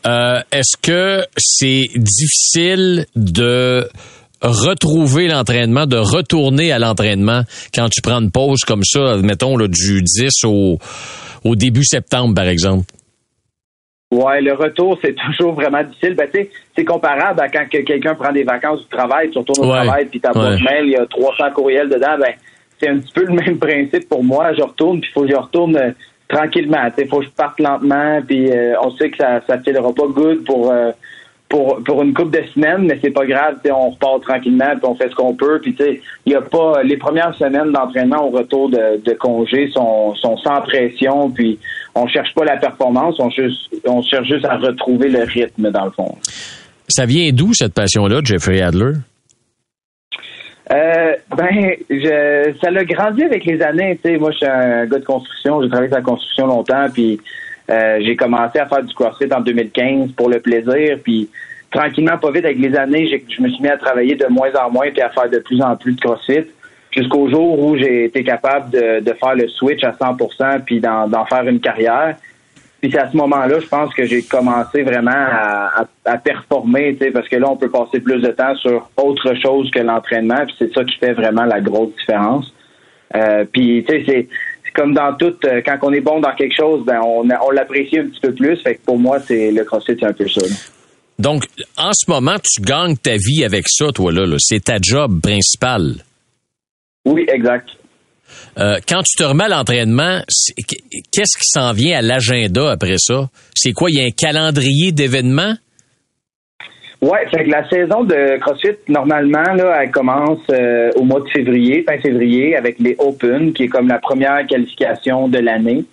[0.06, 3.88] Euh, est-ce que c'est difficile de
[4.42, 7.42] retrouver l'entraînement, de retourner à l'entraînement
[7.74, 10.78] quand tu prends une pause comme ça, mettons là, du 10 au,
[11.44, 12.86] au début septembre, par exemple?
[14.12, 16.14] Ouais, le retour, c'est toujours vraiment difficile.
[16.14, 16.28] Ben,
[16.76, 20.20] c'est comparable à quand quelqu'un prend des vacances du travail, tu retournes au travail, puis
[20.20, 22.18] ta boîte mail, il y a 300 courriels dedans.
[22.18, 22.34] Ben,
[22.78, 24.52] c'est un petit peu le même principe pour moi.
[24.54, 25.92] Je retourne, puis il faut que je retourne euh,
[26.32, 26.88] tranquillement.
[26.98, 30.06] Il faut que je parte lentement, puis euh, on sait que ça ne filera pas
[30.08, 30.90] good pour, euh,
[31.48, 33.58] pour, pour une couple de semaines, mais c'est pas grave.
[33.66, 35.60] On repart tranquillement, puis on fait ce qu'on peut.
[35.60, 35.76] Puis
[36.26, 40.36] il y a pas les premières semaines d'entraînement au retour de, de congé sont, sont
[40.38, 41.58] sans pression, puis
[41.94, 45.84] on cherche pas la performance, on, juste, on cherche juste à retrouver le rythme dans
[45.84, 46.16] le fond.
[46.88, 48.94] Ça vient d'où cette passion-là, Jeffrey Adler?
[50.72, 53.98] Euh, ben, je, ça l'a grandi avec les années.
[54.02, 55.62] Tu sais, moi, je suis un gars de construction.
[55.62, 57.20] J'ai travaillé dans la construction longtemps, puis
[57.70, 61.28] euh, j'ai commencé à faire du CrossFit en 2015 pour le plaisir, puis
[61.70, 64.70] tranquillement, pas vite, avec les années, je me suis mis à travailler de moins en
[64.70, 66.44] moins, puis à faire de plus en plus de CrossFit,
[66.90, 71.24] jusqu'au jour où j'ai été capable de, de, faire le switch à 100%, puis d'en
[71.26, 72.16] faire une carrière.
[72.82, 77.28] Puis c'est à ce moment-là, je pense que j'ai commencé vraiment à, à, performer, parce
[77.28, 80.74] que là, on peut passer plus de temps sur autre chose que l'entraînement, puis c'est
[80.74, 82.52] ça qui fait vraiment la grosse différence.
[83.14, 84.28] Euh, puis, tu sais,
[84.64, 87.50] c'est comme dans tout, euh, quand on est bon dans quelque chose, ben on, on
[87.50, 88.56] l'apprécie un petit peu plus.
[88.56, 90.40] Fait que pour moi, c'est le CrossFit, c'est un peu ça.
[91.20, 91.44] Donc,
[91.76, 94.26] en ce moment, tu gagnes ta vie avec ça, toi là.
[94.26, 94.36] là.
[94.40, 96.02] C'est ta job principale.
[97.04, 97.68] Oui, exact.
[98.58, 100.20] Euh, quand tu te remets à l'entraînement,
[101.10, 103.30] qu'est-ce qui s'en vient à l'agenda après ça?
[103.54, 103.90] C'est quoi?
[103.90, 105.54] Il y a un calendrier d'événements?
[107.00, 111.82] Oui, que la saison de CrossFit, normalement, là, elle commence euh, au mois de février,
[111.82, 115.84] fin février, avec les Open, qui est comme la première qualification de l'année.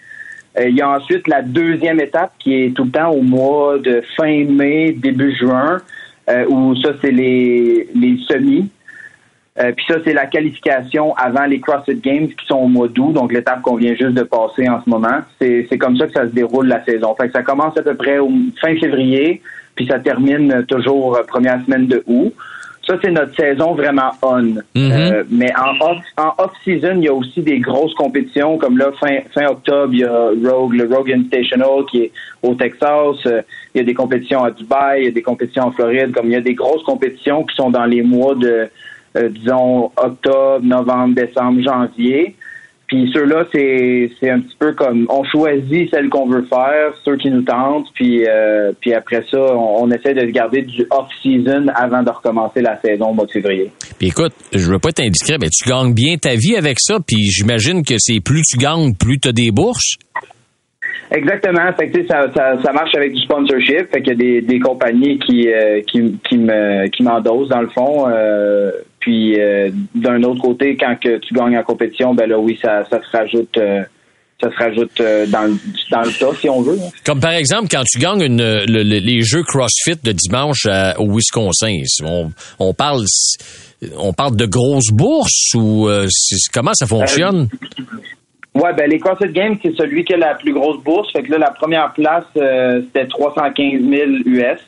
[0.59, 3.79] Euh, il y a ensuite la deuxième étape qui est tout le temps au mois
[3.79, 5.77] de fin mai, début juin,
[6.47, 8.69] où ça, c'est les, les semis.
[9.59, 13.11] Euh, puis ça, c'est la qualification avant les CrossFit Games qui sont au mois d'août,
[13.11, 15.19] donc l'étape qu'on vient juste de passer en ce moment.
[15.39, 17.13] C'est, comme ça que ça se déroule la saison.
[17.15, 18.29] Fait que ça commence à peu près au
[18.61, 19.41] fin février,
[19.75, 22.33] puis ça termine toujours euh, première semaine de août.
[22.87, 24.41] Ça, c'est notre saison vraiment on.
[24.41, 25.13] Mm-hmm.
[25.13, 28.91] Euh, mais en off, en off-season, il y a aussi des grosses compétitions, comme là,
[28.99, 33.17] fin, fin octobre, il y a Rogue, le Rogue Invitational qui est au Texas.
[33.25, 33.43] il
[33.75, 36.13] y a des compétitions à Dubaï, il y a des compétitions en Floride.
[36.13, 38.69] Comme il y a des grosses compétitions qui sont dans les mois de
[39.17, 42.35] euh, disons, octobre, novembre, décembre, janvier.
[42.87, 47.17] puis ceux-là, c'est c'est un petit peu comme on choisit celle qu'on veut faire, ceux
[47.17, 52.03] qui nous tentent, puis euh, puis après ça, on, essaie de garder du off-season avant
[52.03, 53.71] de recommencer la saison au mois de février.
[53.97, 56.97] Puis écoute, je veux pas être indiscret, mais tu gagnes bien ta vie avec ça,
[57.05, 59.95] puis j'imagine que c'est plus tu gagnes, plus tu as des bourses.
[61.11, 61.73] Exactement.
[61.73, 63.91] Fait que, ça, ça, ça marche avec du sponsorship.
[63.91, 67.61] Fait qu'il y a des, des compagnies qui, euh, qui, qui me qui m'endossent dans
[67.61, 68.07] le fond.
[68.07, 72.59] Euh, puis euh, d'un autre côté, quand que tu gagnes en compétition, ben là oui,
[72.61, 73.59] ça, ça se rajoute
[74.41, 75.57] ça se rajoute dans, le,
[75.91, 76.77] dans le tas, si on veut.
[76.79, 76.89] Hein.
[77.05, 80.65] Comme par exemple, quand tu gagnes une, les jeux CrossFit de dimanche
[80.97, 83.03] au Wisconsin, on, on, parle
[83.97, 85.89] on parle de grosses bourses ou
[86.53, 87.49] comment ça fonctionne?
[88.59, 91.11] Ouais, ben les CrossFit Games, c'est celui qui a la plus grosse bourse.
[91.13, 94.59] Fait que là, la première place, euh, c'était 315 000 US.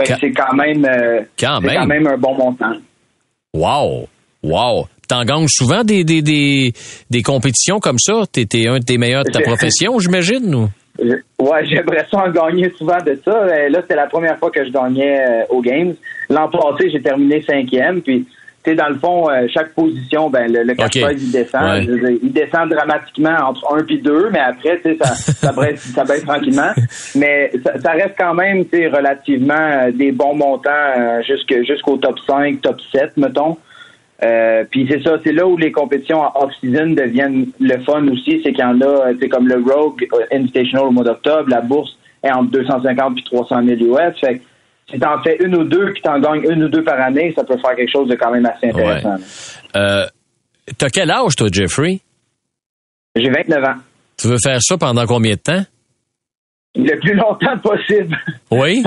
[0.00, 1.74] Fait que c'est quand même, euh, quand, même.
[1.74, 2.74] quand même un bon montant.
[3.54, 4.08] Wow!
[4.42, 4.86] Wow!
[5.08, 6.72] T'en gagnes souvent des, des, des,
[7.08, 8.24] des compétitions comme ça?
[8.30, 10.68] T'es un des meilleurs de ta profession, j'imagine, ou?
[11.38, 13.30] Ouais, j'aimerais ça en gagner souvent de ça.
[13.30, 15.94] Euh, là, c'était la première fois que je gagnais aux Games.
[16.28, 18.26] L'an passé, j'ai terminé cinquième, puis
[18.74, 20.74] dans le fond, euh, chaque position, ben, le, le
[21.12, 21.82] il descend.
[22.22, 26.72] il descend dramatiquement entre 1 et 2, mais après, ça, ça, baisse, ça baisse tranquillement.
[27.14, 27.50] Mais
[27.82, 33.16] ça, reste quand même, relativement euh, des bons montants euh, jusqu'au top 5, top 7,
[33.16, 33.56] mettons.
[34.70, 38.52] puis c'est ça, c'est là où les compétitions en off-season deviennent le fun aussi, c'est
[38.52, 42.30] qu'il y en a, c'est comme le Rogue Invitational au mois d'octobre, la bourse est
[42.30, 44.18] entre 250 et 300 000 US.
[44.20, 44.40] Fait
[44.90, 47.44] si t'en fais une ou deux, puis t'en gagnes une ou deux par année, ça
[47.44, 49.16] peut faire quelque chose de quand même assez intéressant.
[49.76, 50.06] Euh,
[50.78, 52.00] t'as quel âge, toi, Jeffrey?
[53.14, 53.76] J'ai 29 ans.
[54.16, 55.62] Tu veux faire ça pendant combien de temps?
[56.74, 58.16] Le plus longtemps possible.
[58.50, 58.82] Oui?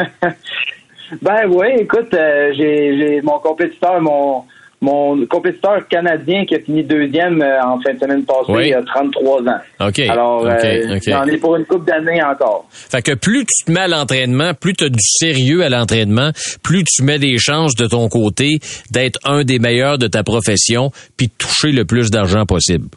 [1.22, 4.46] ben oui, écoute, euh, j'ai mon compétiteur, mon
[4.82, 8.82] mon compétiteur canadien qui a fini deuxième euh, en fin de semaine passée, il a
[8.82, 9.88] 33 ans.
[9.88, 10.00] OK.
[10.00, 12.66] Alors, euh, j'en ai pour une couple d'années encore.
[12.72, 16.32] Fait que plus tu te mets à l'entraînement, plus tu as du sérieux à l'entraînement,
[16.64, 18.60] plus tu mets des chances de ton côté
[18.90, 22.88] d'être un des meilleurs de ta profession, puis de toucher le plus d'argent possible.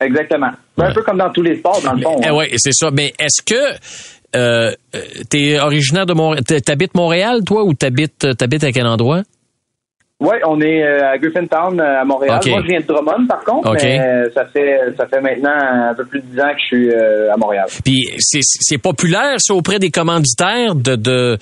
[0.00, 0.52] Exactement.
[0.78, 2.20] Un peu comme dans tous les sports, dans le fond.
[2.22, 2.34] Eh hein.
[2.34, 2.90] oui, c'est ça.
[2.90, 3.76] Mais est-ce que
[4.36, 4.72] euh,
[5.28, 9.22] t'es originaire de Montréal, t'habites Montréal, toi, ou t'habites, t'habites à quel endroit?
[10.20, 12.40] Oui, on est euh, à Griffintown, euh, à Montréal.
[12.48, 15.94] Moi, je viens de Drummond, par contre, mais euh, ça fait ça fait maintenant un
[15.94, 17.66] peu plus de 10 ans que je suis à Montréal.
[17.84, 21.38] Puis c'est populaire, ça, auprès des commanditaires de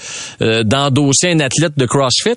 [0.63, 2.37] d'endosser un athlète de CrossFit?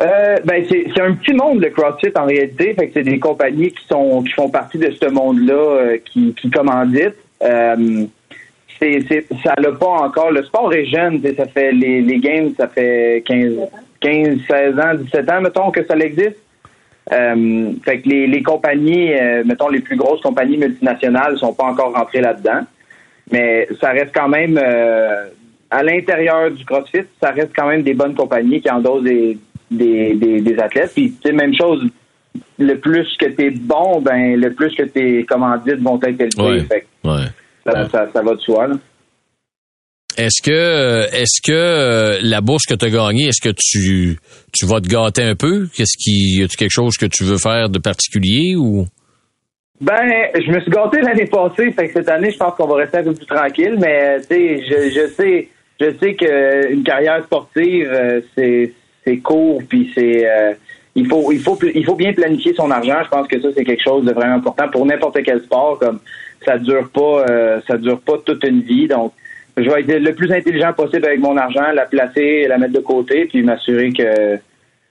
[0.00, 3.70] Euh, ben c'est un petit monde le CrossFit en réalité, fait que c'est des compagnies
[3.72, 7.16] qui sont qui font partie de ce monde-là qui, qui commanditent.
[8.80, 10.30] C'est ça l'a pas encore.
[10.30, 13.68] Le sport est jeune, ça fait les, les games, ça fait 15
[14.00, 16.38] 15, 16 ans, 17 ans, mettons, que ça existe.
[17.12, 21.64] Euh, fait que les, les compagnies, euh, mettons, les plus grosses compagnies multinationales sont pas
[21.64, 22.60] encore rentrées là-dedans.
[23.30, 25.26] Mais ça reste quand même, euh,
[25.70, 29.38] à l'intérieur du CrossFit, ça reste quand même des bonnes compagnies qui endossent des,
[29.70, 30.92] des, des, athlètes.
[30.94, 31.86] Puis, tu même chose,
[32.58, 36.64] le plus que tu es bon, ben, le plus que tes commandites vont être élevées.
[36.64, 36.86] fait
[37.64, 38.74] Ça, ça, ça, va de soi, là.
[40.16, 44.18] Est-ce que est-ce que euh, la bourse que tu as gagnée, est-ce que tu
[44.52, 45.68] tu vas te gâter un peu?
[45.74, 48.86] Qu'est-ce qui y a quelque chose que tu veux faire de particulier ou?
[49.80, 49.96] Ben,
[50.34, 52.98] je me suis gâté l'année passée, fait que cette année, je pense qu'on va rester
[52.98, 55.48] un peu plus tranquille, mais tu sais, je, je sais
[55.80, 58.72] je sais qu'une carrière sportive, euh, c'est
[59.04, 60.52] c'est court puis c'est euh,
[60.94, 62.98] il faut il faut il faut bien planifier son argent.
[63.04, 65.98] Je pense que ça c'est quelque chose de vraiment important pour n'importe quel sport comme
[66.44, 67.24] ça dure pas
[67.66, 69.12] ça dure pas toute une vie donc
[69.56, 72.80] je vais être le plus intelligent possible avec mon argent, la placer, la mettre de
[72.80, 74.38] côté, puis m'assurer que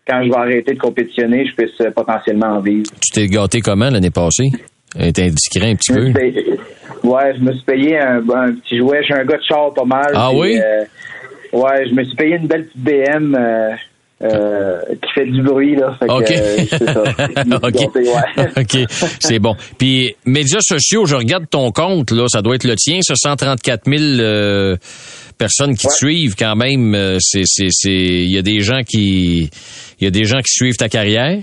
[0.07, 2.89] quand je vais arrêter de compétitionner, je puisse euh, potentiellement en vivre.
[3.01, 4.49] Tu t'es gâté comment l'année passée?
[4.93, 6.07] T'es indiscret un petit peu?
[7.07, 8.99] ouais, je me suis payé un, petit jouet.
[9.01, 10.11] Je suis un gars de char pas mal.
[10.15, 10.59] Ah oui?
[10.59, 10.83] Euh,
[11.53, 13.35] ouais, je me suis payé une belle petite BM.
[13.35, 13.69] Euh,
[14.21, 15.97] euh, qui fait du bruit là.
[16.01, 16.31] OK.
[16.31, 16.65] Euh,
[18.57, 18.77] OK.
[19.19, 19.55] c'est bon.
[19.77, 23.85] Puis médias sociaux, je regarde ton compte là, ça doit être le tien, ça 134
[23.85, 24.75] 000 euh,
[25.37, 27.17] personnes qui te suivent quand même.
[27.19, 29.49] C'est c'est c'est il y a des gens qui
[29.99, 31.39] il y a des gens qui suivent ta carrière?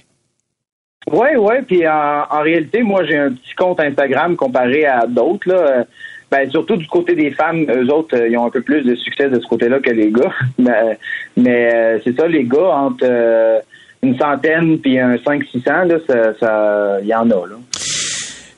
[1.11, 1.55] Oui, oui.
[1.67, 5.85] Puis en, en, réalité, moi j'ai un petit compte Instagram comparé à d'autres là.
[6.31, 8.97] Ben, surtout du côté des femmes, eux autres, euh, ils ont un peu plus de
[8.97, 10.33] succès de ce côté-là que les gars.
[10.59, 10.99] mais,
[11.37, 13.61] mais euh, c'est ça, les gars, entre euh,
[14.03, 17.47] une centaine puis un 5-600, là, ça, il y en a.
[17.47, 17.57] Là.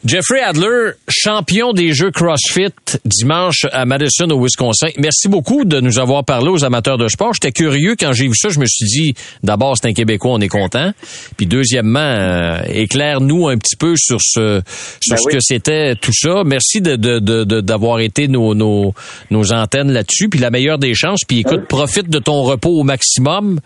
[0.04, 2.72] Jeffrey Adler, champion des Jeux CrossFit
[3.04, 4.88] dimanche à Madison au Wisconsin.
[4.96, 7.34] Merci beaucoup de nous avoir parlé aux amateurs de sport.
[7.34, 8.48] J'étais curieux quand j'ai vu ça.
[8.48, 10.92] Je me suis dit, d'abord, c'est un Québécois, on est content.
[11.36, 14.62] Puis deuxièmement, euh, éclaire-nous un petit peu sur ce,
[15.00, 15.34] sur Ben ce oui.
[15.34, 16.42] que c'était tout ça.
[16.44, 18.94] Merci de, de, de- de- d'avoir été nos, nos,
[19.32, 20.28] nos antennes là-dessus.
[20.28, 21.20] Puis la meilleure des chances.
[21.26, 23.58] Puis écoute, profite de ton repos au maximum.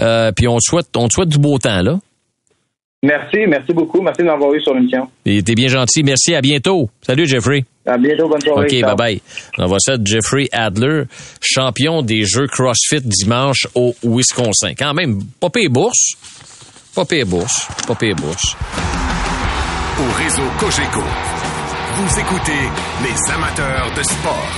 [0.00, 1.98] Euh, puis on te souhaite, on te souhaite du beau temps, là.
[3.04, 4.00] Merci, merci beaucoup.
[4.00, 5.06] Merci de m'avoir eu sur l'émission.
[5.24, 6.02] T'es bien gentil.
[6.02, 6.34] Merci.
[6.34, 6.88] À bientôt.
[7.02, 7.64] Salut, Jeffrey.
[7.86, 8.64] À bientôt, bonne soirée.
[8.64, 8.96] OK, Ciao.
[8.96, 9.20] bye-bye.
[9.58, 11.02] On va ça de Jeffrey Adler,
[11.42, 14.72] champion des Jeux CrossFit dimanche au Wisconsin.
[14.78, 16.14] Quand même, pas pire bourse.
[16.94, 17.68] Pas pire bourse.
[17.86, 18.56] Pas pire bourse.
[20.00, 21.02] Au réseau Cogeco,
[21.96, 22.52] vous écoutez
[23.02, 24.48] les amateurs de sport.